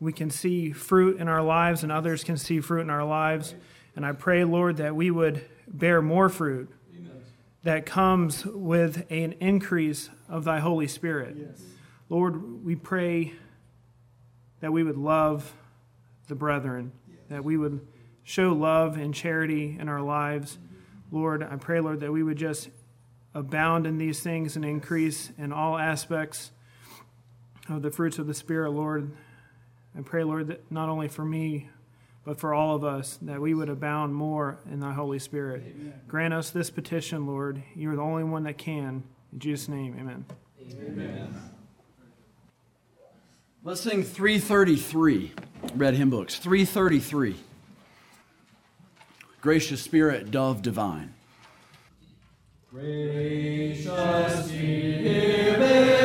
We 0.00 0.12
can 0.12 0.30
see 0.30 0.72
fruit 0.72 1.20
in 1.20 1.28
our 1.28 1.42
lives, 1.42 1.82
and 1.82 1.92
others 1.92 2.24
can 2.24 2.36
see 2.36 2.60
fruit 2.60 2.80
in 2.80 2.90
our 2.90 3.04
lives. 3.04 3.54
And 3.94 4.04
I 4.04 4.12
pray, 4.12 4.44
Lord, 4.44 4.76
that 4.78 4.96
we 4.96 5.10
would 5.10 5.44
bear 5.68 6.02
more 6.02 6.28
fruit 6.28 6.70
that 7.62 7.86
comes 7.86 8.44
with 8.46 9.06
an 9.10 9.32
increase 9.40 10.10
of 10.28 10.44
thy 10.44 10.60
Holy 10.60 10.86
Spirit. 10.86 11.36
Yes. 11.38 11.60
Lord, 12.08 12.64
we 12.64 12.76
pray 12.76 13.34
that 14.60 14.72
we 14.72 14.82
would 14.82 14.96
love 14.96 15.52
the 16.28 16.34
brethren, 16.34 16.92
yes. 17.08 17.18
that 17.28 17.44
we 17.44 17.56
would 17.56 17.86
show 18.22 18.52
love 18.52 18.96
and 18.96 19.14
charity 19.14 19.76
in 19.78 19.88
our 19.88 20.02
lives. 20.02 20.56
Mm-hmm. 20.56 21.16
Lord, 21.16 21.42
I 21.42 21.56
pray, 21.56 21.80
Lord, 21.80 22.00
that 22.00 22.12
we 22.12 22.22
would 22.22 22.36
just 22.36 22.68
abound 23.34 23.86
in 23.86 23.98
these 23.98 24.20
things 24.20 24.56
and 24.56 24.64
increase 24.64 25.30
in 25.38 25.52
all 25.52 25.78
aspects 25.78 26.50
of 27.68 27.82
the 27.82 27.90
fruits 27.90 28.18
of 28.18 28.26
the 28.26 28.34
Spirit, 28.34 28.70
Lord. 28.70 29.12
I 29.96 30.02
pray, 30.02 30.24
Lord, 30.24 30.48
that 30.48 30.70
not 30.70 30.88
only 30.88 31.08
for 31.08 31.24
me, 31.24 31.68
but 32.28 32.38
for 32.38 32.52
all 32.52 32.76
of 32.76 32.84
us, 32.84 33.18
that 33.22 33.40
we 33.40 33.54
would 33.54 33.70
abound 33.70 34.14
more 34.14 34.58
in 34.70 34.80
thy 34.80 34.92
Holy 34.92 35.18
Spirit. 35.18 35.62
Amen. 35.66 35.94
Grant 36.06 36.34
us 36.34 36.50
this 36.50 36.68
petition, 36.68 37.26
Lord. 37.26 37.62
You 37.74 37.90
are 37.90 37.96
the 37.96 38.02
only 38.02 38.24
one 38.24 38.42
that 38.42 38.58
can. 38.58 39.02
In 39.32 39.38
Jesus' 39.38 39.66
name, 39.66 39.96
amen. 39.98 40.26
Amen. 40.78 41.34
Let's 43.64 43.80
sing 43.80 44.02
333, 44.02 45.32
Red 45.74 45.94
Hymn 45.94 46.10
Books. 46.10 46.36
333. 46.36 47.36
Gracious 49.40 49.80
Spirit, 49.80 50.30
dove 50.30 50.60
divine. 50.60 51.14
Gracious 52.70 54.48
Spirit, 54.48 55.97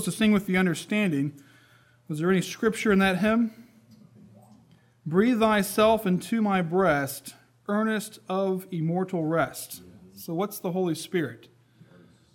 supposed 0.00 0.16
to 0.16 0.22
sing 0.22 0.30
with 0.30 0.46
the 0.46 0.56
understanding. 0.56 1.32
Was 2.06 2.20
there 2.20 2.30
any 2.30 2.40
scripture 2.40 2.92
in 2.92 3.00
that 3.00 3.18
hymn? 3.18 3.52
Breathe 5.04 5.40
thyself 5.40 6.06
into 6.06 6.40
my 6.40 6.62
breast, 6.62 7.34
earnest 7.66 8.20
of 8.28 8.68
immortal 8.70 9.24
rest. 9.24 9.82
So, 10.14 10.34
what's 10.34 10.60
the 10.60 10.70
Holy 10.70 10.94
Spirit? 10.94 11.48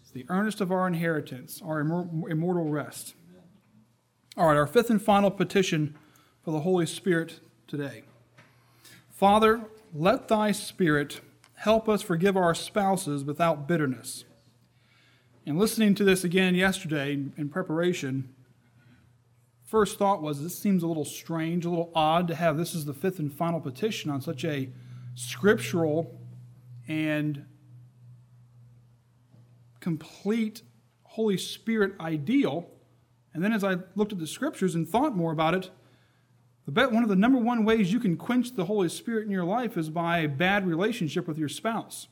It's 0.02 0.12
the 0.12 0.26
earnest 0.28 0.60
of 0.60 0.74
our 0.74 0.86
inheritance, 0.88 1.62
our 1.64 1.80
immortal 1.80 2.70
rest. 2.70 3.16
All 4.36 4.48
right, 4.48 4.58
our 4.58 4.68
fifth 4.68 4.90
and 4.90 5.02
final 5.02 5.32
petition 5.32 5.96
for 6.44 6.52
the 6.52 6.62
Holy 6.62 6.86
Spirit 6.86 7.40
today. 7.68 8.04
Father, 9.10 9.62
let 9.94 10.28
thy 10.28 10.52
Spirit 10.52 11.22
help 11.56 11.88
us 11.88 12.02
forgive 12.02 12.36
our 12.36 12.54
spouses 12.54 13.24
without 13.24 13.70
bitterness. 13.70 14.26
And 15.46 15.60
listening 15.60 15.94
to 15.96 16.06
this 16.06 16.24
again 16.24 16.56
yesterday 16.56 17.12
in 17.12 17.50
preparation, 17.50 18.34
first 19.66 19.98
thought 19.98 20.22
was 20.22 20.42
this 20.42 20.58
seems 20.58 20.84
a 20.84 20.88
little 20.88 21.04
strange, 21.04 21.66
a 21.66 21.70
little 21.70 21.92
odd 21.94 22.30
to 22.30 22.36
have 22.36 22.56
this 22.58 22.74
is 22.74 22.86
the 22.86 22.94
fifth 22.94 23.20
and 23.20 23.34
final 23.34 23.60
petition 23.60 24.10
on 24.10 24.22
such 24.22 24.46
a 24.46 24.70
scriptural 25.16 26.18
and 26.88 27.46
complete 29.82 30.62
Holy 31.04 31.38
Spirit 31.38 31.94
ideal. 32.00 32.70
And 33.34 33.44
then 33.44 33.52
as 33.52 33.66
I 33.66 33.80
looked 33.96 34.14
at 34.14 34.20
the 34.20 34.28
scriptures 34.28 34.76
and 34.76 34.88
thought 34.88 35.14
more 35.14 35.34
about 35.34 35.56
it, 35.56 35.72
the 36.66 36.72
bet 36.72 36.94
one 36.94 37.04
of 37.04 37.10
the 37.10 37.18
number 37.18 37.38
one 37.38 37.66
ways 37.66 37.92
you 37.92 38.00
can 38.00 38.16
quench 38.16 38.56
the 38.56 38.66
Holy 38.66 38.88
Spirit 38.88 39.26
in 39.26 39.32
your 39.32 39.44
life 39.44 39.76
is 39.76 39.90
by 39.90 40.20
a 40.20 40.30
bad 40.30 40.66
relationship 40.66 41.28
with 41.28 41.38
your 41.38 41.50
spouse. 41.50 42.08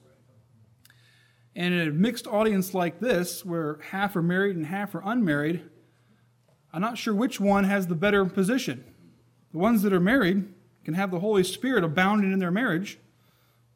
And 1.55 1.73
in 1.73 1.87
a 1.87 1.91
mixed 1.91 2.27
audience 2.27 2.73
like 2.73 2.99
this, 2.99 3.45
where 3.45 3.79
half 3.89 4.15
are 4.15 4.21
married 4.21 4.55
and 4.55 4.65
half 4.65 4.95
are 4.95 5.01
unmarried, 5.03 5.63
I'm 6.73 6.81
not 6.81 6.97
sure 6.97 7.13
which 7.13 7.39
one 7.39 7.65
has 7.65 7.87
the 7.87 7.95
better 7.95 8.25
position. 8.25 8.83
The 9.51 9.57
ones 9.57 9.81
that 9.81 9.91
are 9.91 9.99
married 9.99 10.47
can 10.85 10.93
have 10.93 11.11
the 11.11 11.19
Holy 11.19 11.43
Spirit 11.43 11.83
abounding 11.83 12.31
in 12.31 12.39
their 12.39 12.51
marriage. 12.51 12.99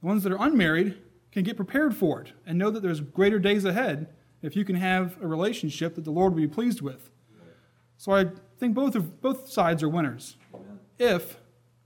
The 0.01 0.07
ones 0.07 0.23
that 0.23 0.31
are 0.31 0.41
unmarried 0.41 0.97
can 1.31 1.43
get 1.43 1.57
prepared 1.57 1.95
for 1.95 2.21
it 2.21 2.31
and 2.45 2.57
know 2.57 2.71
that 2.71 2.81
there's 2.81 3.01
greater 3.01 3.39
days 3.39 3.65
ahead 3.65 4.07
if 4.41 4.55
you 4.55 4.63
can 4.63 4.75
have 4.75 5.21
a 5.21 5.27
relationship 5.27 5.95
that 5.95 6.05
the 6.05 6.11
Lord 6.11 6.33
will 6.33 6.41
be 6.41 6.47
pleased 6.47 6.81
with. 6.81 7.09
So 7.97 8.13
I 8.13 8.27
think 8.59 8.73
both 8.73 8.95
of 8.95 9.21
both 9.21 9.49
sides 9.49 9.83
are 9.83 9.89
winners. 9.89 10.37
If 10.97 11.37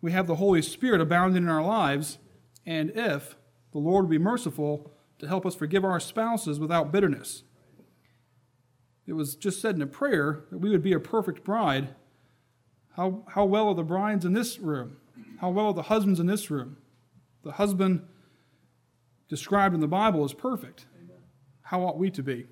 we 0.01 0.11
have 0.11 0.27
the 0.27 0.35
Holy 0.35 0.61
Spirit 0.61 1.01
abounding 1.01 1.43
in 1.43 1.49
our 1.49 1.63
lives, 1.63 2.19
and 2.65 2.91
if 2.91 3.35
the 3.71 3.79
Lord 3.79 4.05
will 4.05 4.11
be 4.11 4.17
merciful 4.17 4.91
to 5.20 5.28
help 5.28 5.45
us 5.45 5.55
forgive 5.55 5.86
our 5.86 5.99
spouses 5.99 6.59
without 6.59 6.91
bitterness. 6.91 7.43
It 9.05 9.13
was 9.13 9.36
just 9.36 9.61
said 9.61 9.76
in 9.76 9.82
a 9.82 9.88
prayer 9.88 10.43
that 10.51 10.59
we 10.59 10.70
would 10.70 10.84
be 10.84 10.93
a 10.93 10.99
perfect 10.99 11.43
bride. 11.43 11.89
How, 12.95 13.24
how 13.30 13.45
well 13.45 13.70
are 13.70 13.76
the 13.76 13.84
brides 13.84 14.26
in 14.26 14.34
this 14.34 14.59
room? 14.59 14.97
How 15.39 15.49
well 15.49 15.67
are 15.67 15.74
the 15.74 15.84
husbands 15.84 16.20
in 16.20 16.28
this 16.28 16.51
room? 16.51 16.78
The 17.43 17.53
husband 17.53 18.05
described 19.28 19.74
in 19.74 19.82
the 19.82 19.88
Bible 19.88 20.26
is 20.26 20.34
perfect. 20.34 20.86
How 21.63 21.82
ought 21.82 21.97
we 21.97 22.11
to 22.11 22.24
be? 22.24 22.47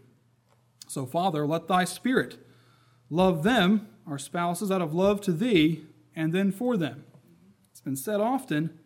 So, 0.88 1.05
Father, 1.05 1.45
let 1.45 1.68
thy 1.68 1.84
spirit 1.84 2.38
love 3.09 3.43
them, 3.43 3.88
our 4.07 4.18
spouses, 4.18 4.72
out 4.72 4.82
of 4.82 4.93
love 4.93 5.22
to 5.22 5.32
thee 5.32 5.84
and 6.15 6.34
then 6.34 6.51
for 6.51 6.78
them. 6.78 7.03
It's 7.72 7.82
been 7.82 7.95
said 7.95 8.22
often, 8.22 8.80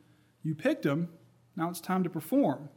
you 0.43 0.55
picked 0.55 0.83
them, 0.83 1.09
now 1.55 1.69
it's 1.69 1.79
time 1.81 2.03
to 2.03 2.09
perform. 2.09 2.69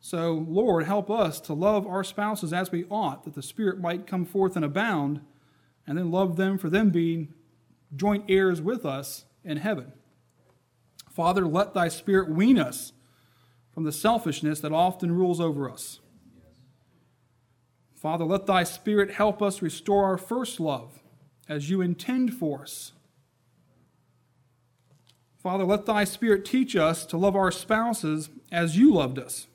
So, 0.00 0.46
Lord, 0.48 0.84
help 0.84 1.10
us 1.10 1.40
to 1.40 1.54
love 1.54 1.86
our 1.86 2.04
spouses 2.04 2.52
as 2.52 2.70
we 2.70 2.84
ought, 2.90 3.24
that 3.24 3.34
the 3.34 3.42
Spirit 3.42 3.80
might 3.80 4.06
come 4.06 4.24
forth 4.24 4.54
and 4.54 4.64
abound, 4.64 5.20
and 5.86 5.98
then 5.98 6.10
love 6.10 6.36
them 6.36 6.56
for 6.56 6.70
them 6.70 6.90
being 6.90 7.34
joint 7.94 8.24
heirs 8.28 8.60
with 8.62 8.86
us 8.86 9.24
in 9.44 9.56
heaven. 9.56 9.92
Father, 11.10 11.46
let 11.46 11.74
thy 11.74 11.88
Spirit 11.88 12.30
wean 12.30 12.58
us 12.58 12.92
from 13.72 13.84
the 13.84 13.92
selfishness 13.92 14.60
that 14.60 14.72
often 14.72 15.10
rules 15.10 15.40
over 15.40 15.68
us. 15.68 16.00
Father, 17.94 18.24
let 18.24 18.46
thy 18.46 18.62
Spirit 18.62 19.12
help 19.12 19.42
us 19.42 19.60
restore 19.60 20.04
our 20.04 20.18
first 20.18 20.60
love 20.60 21.00
as 21.48 21.68
you 21.68 21.80
intend 21.80 22.34
for 22.34 22.62
us. 22.62 22.92
Father, 25.36 25.64
let 25.64 25.86
thy 25.86 26.04
Spirit 26.04 26.44
teach 26.44 26.76
us 26.76 27.04
to 27.06 27.16
love 27.16 27.34
our 27.34 27.50
spouses 27.50 28.30
as 28.52 28.76
you 28.76 28.92
loved 28.92 29.18
us. 29.18 29.48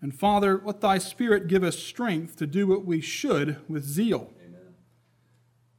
And 0.00 0.14
Father, 0.14 0.60
let 0.64 0.80
thy 0.80 0.98
Spirit 0.98 1.48
give 1.48 1.64
us 1.64 1.78
strength 1.78 2.36
to 2.36 2.46
do 2.46 2.66
what 2.66 2.84
we 2.84 3.00
should 3.00 3.58
with 3.68 3.84
zeal. 3.84 4.32
Amen. 4.44 4.74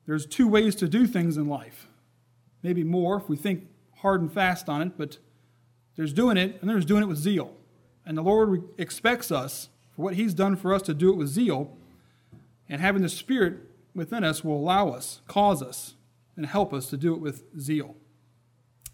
There's 0.05 0.25
two 0.25 0.47
ways 0.47 0.75
to 0.75 0.87
do 0.87 1.07
things 1.07 1.37
in 1.37 1.47
life. 1.47 1.87
Maybe 2.61 2.83
more 2.83 3.17
if 3.17 3.29
we 3.29 3.37
think 3.37 3.67
hard 3.97 4.21
and 4.21 4.31
fast 4.31 4.67
on 4.67 4.81
it, 4.81 4.97
but 4.97 5.17
there's 5.95 6.13
doing 6.13 6.37
it 6.37 6.57
and 6.59 6.69
there's 6.69 6.85
doing 6.85 7.03
it 7.03 7.07
with 7.07 7.17
zeal. 7.17 7.55
And 8.05 8.17
the 8.17 8.21
Lord 8.21 8.63
expects 8.77 9.31
us, 9.31 9.69
for 9.95 10.01
what 10.01 10.15
He's 10.15 10.33
done 10.33 10.55
for 10.55 10.73
us, 10.73 10.81
to 10.83 10.93
do 10.93 11.09
it 11.11 11.15
with 11.15 11.27
zeal. 11.27 11.77
And 12.67 12.81
having 12.81 13.01
the 13.01 13.09
Spirit 13.09 13.59
within 13.93 14.23
us 14.23 14.43
will 14.43 14.57
allow 14.57 14.89
us, 14.89 15.21
cause 15.27 15.61
us, 15.61 15.95
and 16.35 16.45
help 16.45 16.73
us 16.73 16.87
to 16.87 16.97
do 16.97 17.13
it 17.13 17.19
with 17.19 17.43
zeal. 17.59 17.95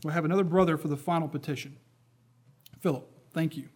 We'll 0.04 0.14
have 0.14 0.26
another 0.26 0.44
brother 0.44 0.78
for 0.78 0.88
the 0.88 0.98
final 0.98 1.28
petition. 1.28 1.78
Philip, 2.80 3.08
thank 3.34 3.58
you. 3.58 3.70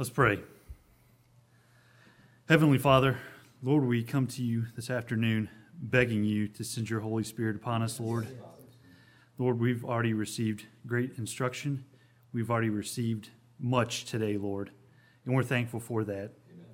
Let's 0.00 0.08
pray. 0.08 0.38
Heavenly 2.48 2.78
Father, 2.78 3.18
Lord, 3.62 3.84
we 3.84 4.02
come 4.02 4.26
to 4.28 4.42
you 4.42 4.64
this 4.74 4.88
afternoon 4.88 5.50
begging 5.74 6.24
you 6.24 6.48
to 6.48 6.64
send 6.64 6.88
your 6.88 7.00
Holy 7.00 7.22
Spirit 7.22 7.56
upon 7.56 7.82
us, 7.82 8.00
Lord. 8.00 8.26
Lord, 9.36 9.60
we've 9.60 9.84
already 9.84 10.14
received 10.14 10.64
great 10.86 11.18
instruction. 11.18 11.84
We've 12.32 12.50
already 12.50 12.70
received 12.70 13.28
much 13.58 14.06
today, 14.06 14.38
Lord, 14.38 14.70
and 15.26 15.34
we're 15.34 15.42
thankful 15.42 15.80
for 15.80 16.02
that. 16.04 16.32
Amen. 16.50 16.64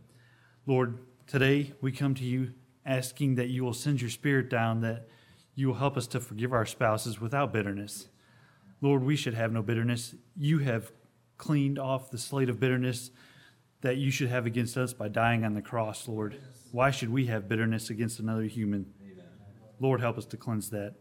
Lord, 0.65 0.99
today 1.27 1.73
we 1.81 1.91
come 1.91 2.15
to 2.15 2.25
you 2.25 2.53
asking 2.85 3.35
that 3.35 3.49
you 3.49 3.65
will 3.65 3.75
send 3.75 4.01
your 4.01 4.11
Spirit 4.11 4.49
down, 4.49 4.83
that 4.83 5.09
you 5.57 5.67
will 5.67 5.75
help 5.75 5.97
us 5.97 6.07
to 6.07 6.21
forgive 6.21 6.53
our 6.53 6.65
spouses 6.65 7.21
without 7.21 7.53
bitterness. 7.53 8.07
Lord, 8.81 9.03
we 9.03 9.17
should 9.17 9.35
have 9.35 9.51
no 9.51 9.63
bitterness. 9.63 10.15
You 10.37 10.61
have 10.61 10.93
cleaned 11.39 11.79
off 11.79 12.11
the 12.11 12.19
slate 12.19 12.49
of 12.49 12.61
bitterness 12.61 13.11
that 13.83 13.97
you 13.97 14.11
should 14.11 14.29
have 14.29 14.47
against 14.47 14.77
us 14.77 14.93
by 14.93 15.09
dying 15.09 15.45
on 15.45 15.55
the 15.55 15.63
cross, 15.63 16.09
Lord. 16.09 16.37
Why 16.73 16.91
should 16.91 17.11
we 17.11 17.27
have 17.27 17.49
bitterness 17.49 17.91
against 17.91 18.19
another 18.19 18.45
human? 18.45 18.87
Lord, 19.79 20.01
help 20.01 20.19
us 20.19 20.25
to 20.27 20.37
cleanse 20.37 20.71
that. 20.71 20.95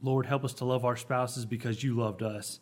Lord, 0.00 0.26
help 0.26 0.44
us 0.44 0.52
to 0.54 0.64
love 0.64 0.84
our 0.84 0.96
spouses 0.96 1.44
because 1.44 1.82
you 1.82 1.96
loved 1.96 2.22
us. 2.22 2.60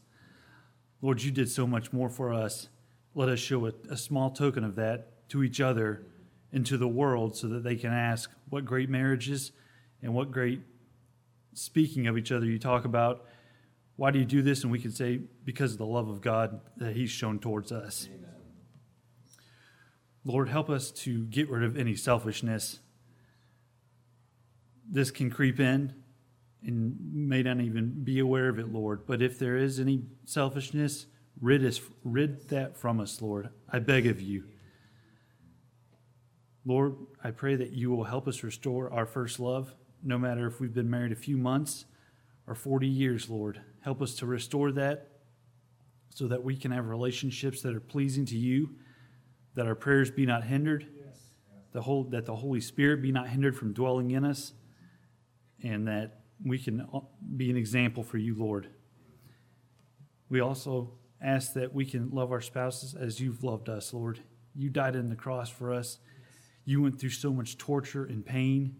Lord, 1.02 1.22
you 1.22 1.30
did 1.30 1.50
so 1.50 1.66
much 1.66 1.92
more 1.92 2.08
for 2.08 2.32
us. 2.32 2.68
Let 3.14 3.28
us 3.28 3.38
show 3.38 3.66
a, 3.66 3.72
a 3.90 3.96
small 3.96 4.30
token 4.30 4.64
of 4.64 4.76
that 4.76 5.28
to 5.30 5.42
each 5.42 5.60
other 5.60 6.06
and 6.52 6.64
to 6.66 6.78
the 6.78 6.88
world 6.88 7.36
so 7.36 7.48
that 7.48 7.64
they 7.64 7.76
can 7.76 7.92
ask 7.92 8.30
what 8.48 8.64
great 8.64 8.88
marriages 8.88 9.52
and 10.02 10.14
what 10.14 10.30
great 10.30 10.60
speaking 11.52 12.06
of 12.06 12.16
each 12.16 12.30
other 12.30 12.46
you 12.46 12.58
talk 12.58 12.84
about 12.84 13.24
why 13.96 14.10
do 14.10 14.18
you 14.18 14.24
do 14.24 14.42
this? 14.42 14.62
And 14.62 14.70
we 14.70 14.78
can 14.78 14.92
say, 14.92 15.20
because 15.44 15.72
of 15.72 15.78
the 15.78 15.86
love 15.86 16.08
of 16.08 16.20
God 16.20 16.60
that 16.76 16.94
He's 16.94 17.10
shown 17.10 17.38
towards 17.38 17.72
us. 17.72 18.08
Amen. 18.14 18.30
Lord, 20.24 20.48
help 20.48 20.68
us 20.68 20.90
to 20.90 21.24
get 21.24 21.48
rid 21.48 21.62
of 21.62 21.76
any 21.76 21.94
selfishness. 21.94 22.80
This 24.88 25.10
can 25.10 25.30
creep 25.30 25.60
in 25.60 25.94
and 26.64 26.96
may 27.12 27.42
not 27.42 27.60
even 27.60 28.02
be 28.04 28.18
aware 28.18 28.48
of 28.48 28.58
it, 28.58 28.72
Lord. 28.72 29.06
But 29.06 29.22
if 29.22 29.38
there 29.38 29.56
is 29.56 29.78
any 29.78 30.02
selfishness, 30.24 31.06
rid 31.40 31.64
us, 31.64 31.80
rid 32.04 32.48
that 32.48 32.76
from 32.76 33.00
us, 33.00 33.22
Lord. 33.22 33.50
I 33.70 33.78
beg 33.78 34.06
of 34.06 34.20
you. 34.20 34.44
Lord, 36.64 36.96
I 37.22 37.30
pray 37.30 37.54
that 37.54 37.72
you 37.72 37.90
will 37.92 38.04
help 38.04 38.26
us 38.26 38.42
restore 38.42 38.92
our 38.92 39.06
first 39.06 39.38
love, 39.38 39.72
no 40.02 40.18
matter 40.18 40.48
if 40.48 40.60
we've 40.60 40.74
been 40.74 40.90
married 40.90 41.12
a 41.12 41.16
few 41.16 41.36
months 41.36 41.84
or 42.48 42.56
40 42.56 42.88
years, 42.88 43.30
Lord. 43.30 43.60
Help 43.86 44.02
us 44.02 44.16
to 44.16 44.26
restore 44.26 44.72
that 44.72 45.06
so 46.10 46.26
that 46.26 46.42
we 46.42 46.56
can 46.56 46.72
have 46.72 46.88
relationships 46.88 47.62
that 47.62 47.72
are 47.72 47.78
pleasing 47.78 48.26
to 48.26 48.36
you, 48.36 48.70
that 49.54 49.64
our 49.64 49.76
prayers 49.76 50.10
be 50.10 50.26
not 50.26 50.42
hindered, 50.42 50.88
yes. 50.98 51.20
the 51.70 51.80
whole, 51.82 52.02
that 52.02 52.26
the 52.26 52.34
Holy 52.34 52.60
Spirit 52.60 53.00
be 53.00 53.12
not 53.12 53.28
hindered 53.28 53.56
from 53.56 53.72
dwelling 53.72 54.10
in 54.10 54.24
us, 54.24 54.54
and 55.62 55.86
that 55.86 56.22
we 56.44 56.58
can 56.58 56.80
uh, 56.92 56.98
be 57.36 57.48
an 57.48 57.56
example 57.56 58.02
for 58.02 58.18
you, 58.18 58.34
Lord. 58.34 58.66
We 60.28 60.40
also 60.40 60.94
ask 61.22 61.52
that 61.52 61.72
we 61.72 61.86
can 61.86 62.10
love 62.10 62.32
our 62.32 62.40
spouses 62.40 62.96
as 62.96 63.20
you've 63.20 63.44
loved 63.44 63.68
us, 63.68 63.94
Lord. 63.94 64.18
You 64.56 64.68
died 64.68 64.96
on 64.96 65.10
the 65.10 65.14
cross 65.14 65.48
for 65.48 65.72
us. 65.72 66.00
You 66.64 66.82
went 66.82 66.98
through 66.98 67.10
so 67.10 67.32
much 67.32 67.56
torture 67.56 68.04
and 68.04 68.26
pain 68.26 68.78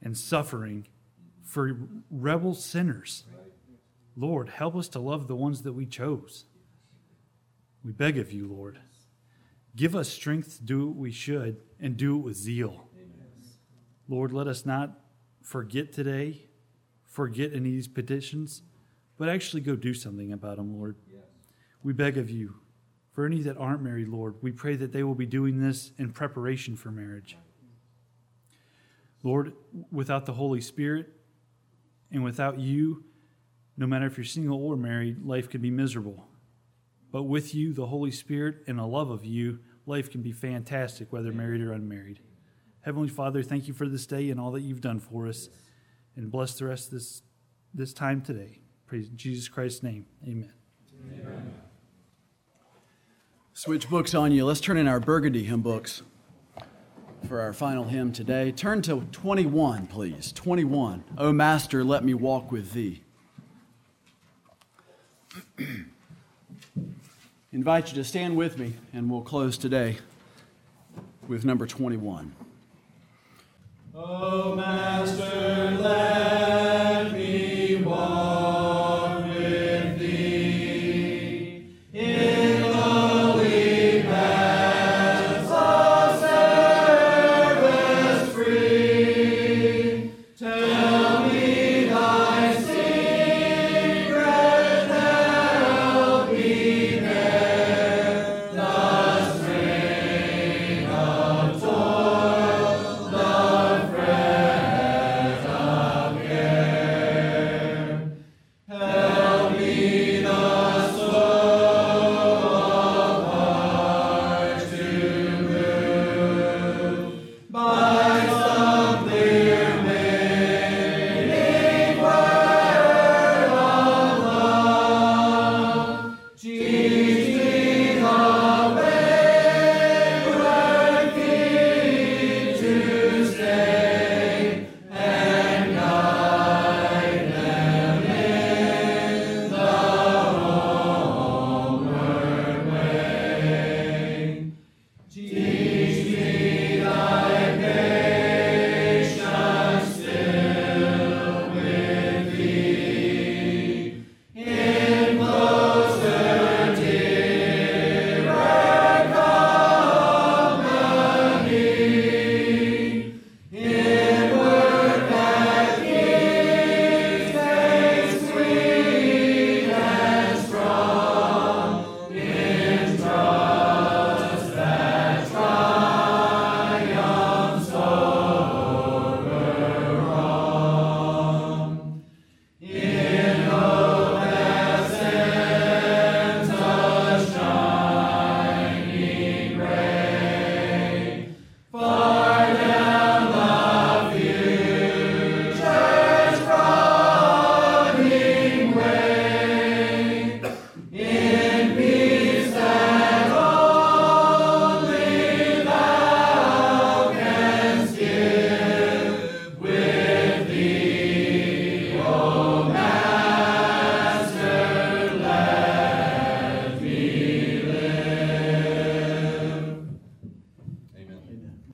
and 0.00 0.16
suffering 0.16 0.88
for 1.44 1.76
rebel 2.10 2.54
sinners. 2.54 3.24
Lord, 4.18 4.48
help 4.48 4.74
us 4.74 4.88
to 4.88 4.98
love 4.98 5.28
the 5.28 5.36
ones 5.36 5.62
that 5.62 5.74
we 5.74 5.86
chose. 5.86 6.44
We 7.84 7.92
beg 7.92 8.18
of 8.18 8.32
you, 8.32 8.48
Lord. 8.48 8.80
Give 9.76 9.94
us 9.94 10.08
strength 10.08 10.56
to 10.56 10.64
do 10.64 10.88
what 10.88 10.96
we 10.96 11.12
should 11.12 11.58
and 11.78 11.96
do 11.96 12.16
it 12.16 12.24
with 12.24 12.36
zeal. 12.36 12.88
Lord, 14.08 14.32
let 14.32 14.48
us 14.48 14.66
not 14.66 14.98
forget 15.40 15.92
today, 15.92 16.48
forget 17.04 17.52
any 17.52 17.58
of 17.68 17.74
these 17.76 17.86
petitions, 17.86 18.62
but 19.18 19.28
actually 19.28 19.60
go 19.60 19.76
do 19.76 19.94
something 19.94 20.32
about 20.32 20.56
them, 20.56 20.76
Lord. 20.76 20.96
We 21.84 21.92
beg 21.92 22.18
of 22.18 22.28
you, 22.28 22.56
for 23.12 23.24
any 23.24 23.40
that 23.42 23.56
aren't 23.56 23.82
married, 23.82 24.08
Lord, 24.08 24.34
we 24.42 24.50
pray 24.50 24.74
that 24.74 24.92
they 24.92 25.04
will 25.04 25.14
be 25.14 25.26
doing 25.26 25.60
this 25.60 25.92
in 25.96 26.10
preparation 26.10 26.74
for 26.74 26.90
marriage. 26.90 27.36
Lord, 29.22 29.52
without 29.92 30.26
the 30.26 30.32
Holy 30.32 30.60
Spirit 30.60 31.12
and 32.10 32.24
without 32.24 32.58
you, 32.58 33.04
no 33.78 33.86
matter 33.86 34.06
if 34.06 34.18
you're 34.18 34.24
single 34.24 34.66
or 34.66 34.76
married, 34.76 35.24
life 35.24 35.48
can 35.48 35.60
be 35.60 35.70
miserable. 35.70 36.26
But 37.12 37.22
with 37.22 37.54
you, 37.54 37.72
the 37.72 37.86
Holy 37.86 38.10
Spirit, 38.10 38.56
and 38.66 38.80
a 38.80 38.84
love 38.84 39.08
of 39.08 39.24
you, 39.24 39.60
life 39.86 40.10
can 40.10 40.20
be 40.20 40.32
fantastic, 40.32 41.12
whether 41.12 41.32
married 41.32 41.62
or 41.62 41.72
unmarried. 41.72 42.18
Heavenly 42.80 43.08
Father, 43.08 43.42
thank 43.42 43.68
you 43.68 43.74
for 43.74 43.86
this 43.86 44.04
day 44.04 44.30
and 44.30 44.40
all 44.40 44.50
that 44.50 44.62
you've 44.62 44.80
done 44.80 44.98
for 44.98 45.28
us. 45.28 45.48
And 46.16 46.30
bless 46.30 46.58
the 46.58 46.66
rest 46.66 46.86
of 46.86 46.94
this, 46.94 47.22
this 47.72 47.92
time 47.92 48.20
today. 48.20 48.58
Praise 48.86 49.08
Jesus 49.10 49.48
Christ's 49.48 49.84
name. 49.84 50.06
Amen. 50.24 50.52
Amen. 51.00 51.54
Switch 53.52 53.88
books 53.88 54.12
on 54.12 54.32
you. 54.32 54.44
Let's 54.44 54.60
turn 54.60 54.76
in 54.76 54.88
our 54.88 55.00
Burgundy 55.00 55.44
hymn 55.44 55.62
books 55.62 56.02
for 57.28 57.40
our 57.40 57.52
final 57.52 57.84
hymn 57.84 58.12
today. 58.12 58.50
Turn 58.50 58.82
to 58.82 59.06
21, 59.12 59.86
please. 59.86 60.32
21. 60.32 61.04
O 61.16 61.32
Master, 61.32 61.84
let 61.84 62.04
me 62.04 62.14
walk 62.14 62.50
with 62.50 62.72
thee. 62.72 63.04
invite 67.52 67.88
you 67.88 67.94
to 67.96 68.04
stand 68.04 68.36
with 68.36 68.58
me, 68.58 68.74
and 68.92 69.10
we'll 69.10 69.22
close 69.22 69.58
today 69.58 69.96
with 71.26 71.44
number 71.44 71.66
21. 71.66 72.34
Oh, 73.94 74.54
Master, 74.54 75.76
let 75.80 77.12
me 77.12 77.76
walk 77.84 78.67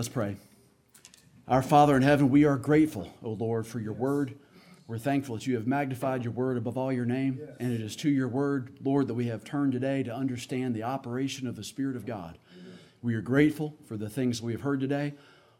Let's 0.05 0.13
pray. 0.13 0.37
Our 1.49 1.63
Father 1.63 1.97
in 1.97 2.03
heaven, 2.03 2.29
we 2.29 2.45
are 2.45 2.59
grateful, 2.59 3.11
O 3.23 3.31
Lord, 3.31 3.67
for 3.67 3.81
your 3.81 3.95
word. 3.95 4.35
We're 4.87 4.99
thankful 4.99 5.37
that 5.37 5.47
you 5.47 5.55
have 5.55 5.67
magnified 5.67 6.25
your 6.25 6.35
word 6.35 6.59
above 6.59 6.77
all 6.77 6.93
your 6.93 7.07
name, 7.07 7.41
and 7.59 7.73
it 7.73 7.81
is 7.81 7.97
to 7.97 8.11
your 8.11 8.29
word, 8.29 8.77
Lord, 8.85 9.07
that 9.07 9.15
we 9.15 9.29
have 9.29 9.45
turned 9.45 9.73
today 9.73 10.03
to 10.03 10.15
understand 10.15 10.75
the 10.75 10.83
operation 10.83 11.47
of 11.47 11.57
the 11.57 11.65
Spirit 11.65 11.97
of 11.97 12.05
God. 12.05 12.37
We 13.01 13.15
are 13.15 13.23
grateful 13.23 13.79
for 13.87 13.97
the 13.97 14.11
things 14.11 14.43
we 14.43 14.53
have 14.53 14.61
heard 14.61 14.81
today. 14.81 15.15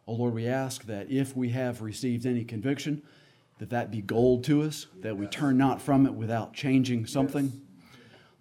O 0.07 0.13
Lord, 0.13 0.35
we 0.35 0.47
ask 0.47 0.85
that 0.85 1.11
if 1.11 1.35
we 1.35 1.49
have 1.49 1.81
received 1.81 2.27
any 2.27 2.45
conviction, 2.45 3.03
that 3.61 3.71
that 3.71 3.91
be 3.91 4.03
gold 4.03 4.45
to 4.45 4.61
us, 4.61 4.89
that 5.01 5.17
we 5.17 5.27
turn 5.27 5.57
not 5.57 5.81
from 5.81 6.05
it 6.05 6.13
without 6.13 6.53
changing 6.53 7.07
something. 7.07 7.51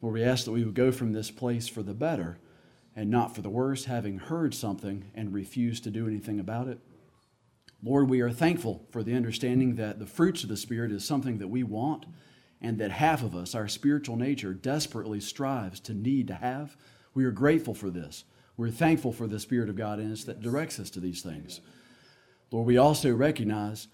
Lord, 0.02 0.16
we 0.16 0.24
ask 0.26 0.44
that 0.44 0.52
we 0.52 0.66
would 0.66 0.76
go 0.76 0.92
from 0.92 1.14
this 1.14 1.32
place 1.32 1.70
for 1.70 1.82
the 1.82 1.94
better 1.94 2.40
and 2.96 3.10
not 3.10 3.36
for 3.36 3.42
the 3.42 3.50
worse, 3.50 3.86
having 3.86 4.18
heard 4.18 4.54
something 4.54 5.06
and 5.16 5.34
refused 5.34 5.84
to 5.84 5.92
do 5.92 6.08
anything 6.08 6.40
about 6.40 6.68
it. 6.68 6.80
Lord, 7.84 8.10
we 8.10 8.22
are 8.22 8.32
thankful 8.32 8.86
for 8.92 9.04
the 9.04 9.16
understanding 9.16 9.76
that 9.76 10.00
the 10.00 10.06
fruits 10.06 10.44
of 10.44 10.50
the 10.50 10.58
Spirit 10.58 10.92
is 10.92 11.04
something 11.04 11.40
that 11.40 11.50
we 11.50 11.64
want 11.64 12.06
and 12.62 12.78
that 12.78 12.92
half 12.92 13.24
of 13.24 13.36
us, 13.36 13.54
our 13.54 13.68
spiritual 13.68 14.16
nature, 14.16 14.54
desperately 14.54 15.20
strives 15.20 15.82
to 15.82 15.94
need 15.94 16.28
to 16.28 16.36
have. 16.36 16.78
We 17.14 17.26
are 17.26 17.32
grateful 17.32 17.74
for 17.74 17.90
this. 17.90 18.24
We're 18.56 18.70
thankful 18.70 19.12
for 19.12 19.28
the 19.28 19.40
Spirit 19.40 19.70
of 19.70 19.76
God 19.76 20.00
in 20.00 20.12
us 20.12 20.24
that 20.24 20.42
directs 20.42 20.80
us 20.80 20.90
to 20.92 21.02
these 21.02 21.22
things. 21.22 21.60
Lord, 22.52 22.68
we 22.68 22.78
also 22.78 23.12
recognize 23.12 23.88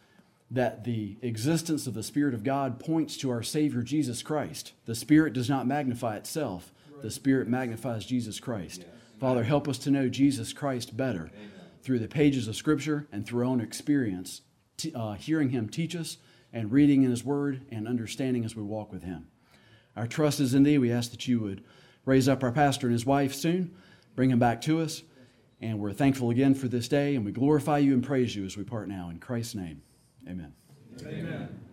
that 0.52 0.84
the 0.84 1.18
existence 1.22 1.88
of 1.88 1.94
the 1.94 2.04
Spirit 2.04 2.34
of 2.34 2.44
God 2.44 2.80
points 2.80 3.18
to 3.18 3.30
our 3.30 3.44
Savior 3.44 3.82
Jesus 3.82 4.22
Christ. 4.22 4.74
The 4.86 4.96
Spirit 4.96 5.34
does 5.34 5.50
not 5.50 5.68
magnify 5.68 6.18
itself, 6.18 6.72
the 7.02 7.12
Spirit 7.12 7.48
magnifies 7.48 8.06
Jesus 8.06 8.40
Christ. 8.40 8.86
Father, 9.20 9.44
help 9.44 9.68
us 9.68 9.78
to 9.80 9.92
know 9.92 10.10
Jesus 10.10 10.54
Christ 10.54 10.96
better 10.96 11.32
through 11.82 12.00
the 12.00 12.08
pages 12.08 12.48
of 12.48 12.56
Scripture 12.56 13.08
and 13.12 13.26
through 13.26 13.40
our 13.40 13.46
own 13.46 13.62
experience, 13.62 14.42
t- 14.78 14.94
uh, 14.96 15.14
hearing 15.14 15.50
Him 15.50 15.70
teach 15.70 15.96
us 15.96 16.18
and 16.52 16.72
reading 16.72 17.04
in 17.04 17.12
His 17.12 17.24
Word 17.24 17.62
and 17.72 17.88
understanding 17.88 18.46
as 18.46 18.56
we 18.56 18.64
walk 18.64 18.92
with 18.92 19.04
Him. 19.04 19.28
Our 19.96 20.08
trust 20.08 20.40
is 20.40 20.54
in 20.54 20.64
Thee. 20.64 20.78
We 20.78 20.92
ask 20.92 21.12
that 21.12 21.28
you 21.28 21.40
would 21.42 21.64
raise 22.06 22.28
up 22.28 22.44
our 22.44 22.52
pastor 22.52 22.88
and 22.88 22.94
his 22.94 23.06
wife 23.06 23.34
soon, 23.34 23.76
bring 24.16 24.32
him 24.32 24.40
back 24.40 24.62
to 24.62 24.82
us. 24.82 25.04
And 25.62 25.80
we're 25.80 25.94
thankful 25.94 26.30
again 26.30 26.56
for 26.56 26.70
this 26.70 26.88
day, 26.88 27.16
and 27.16 27.26
we 27.26 27.34
glorify 27.34 27.80
you 27.80 27.94
and 27.94 28.04
praise 28.04 28.36
you 28.36 28.46
as 28.46 28.56
we 28.56 28.64
part 28.64 28.88
now. 28.88 29.10
In 29.10 29.20
Christ's 29.20 29.56
name, 29.56 29.82
amen. 30.28 30.54
Amen. 31.06 31.69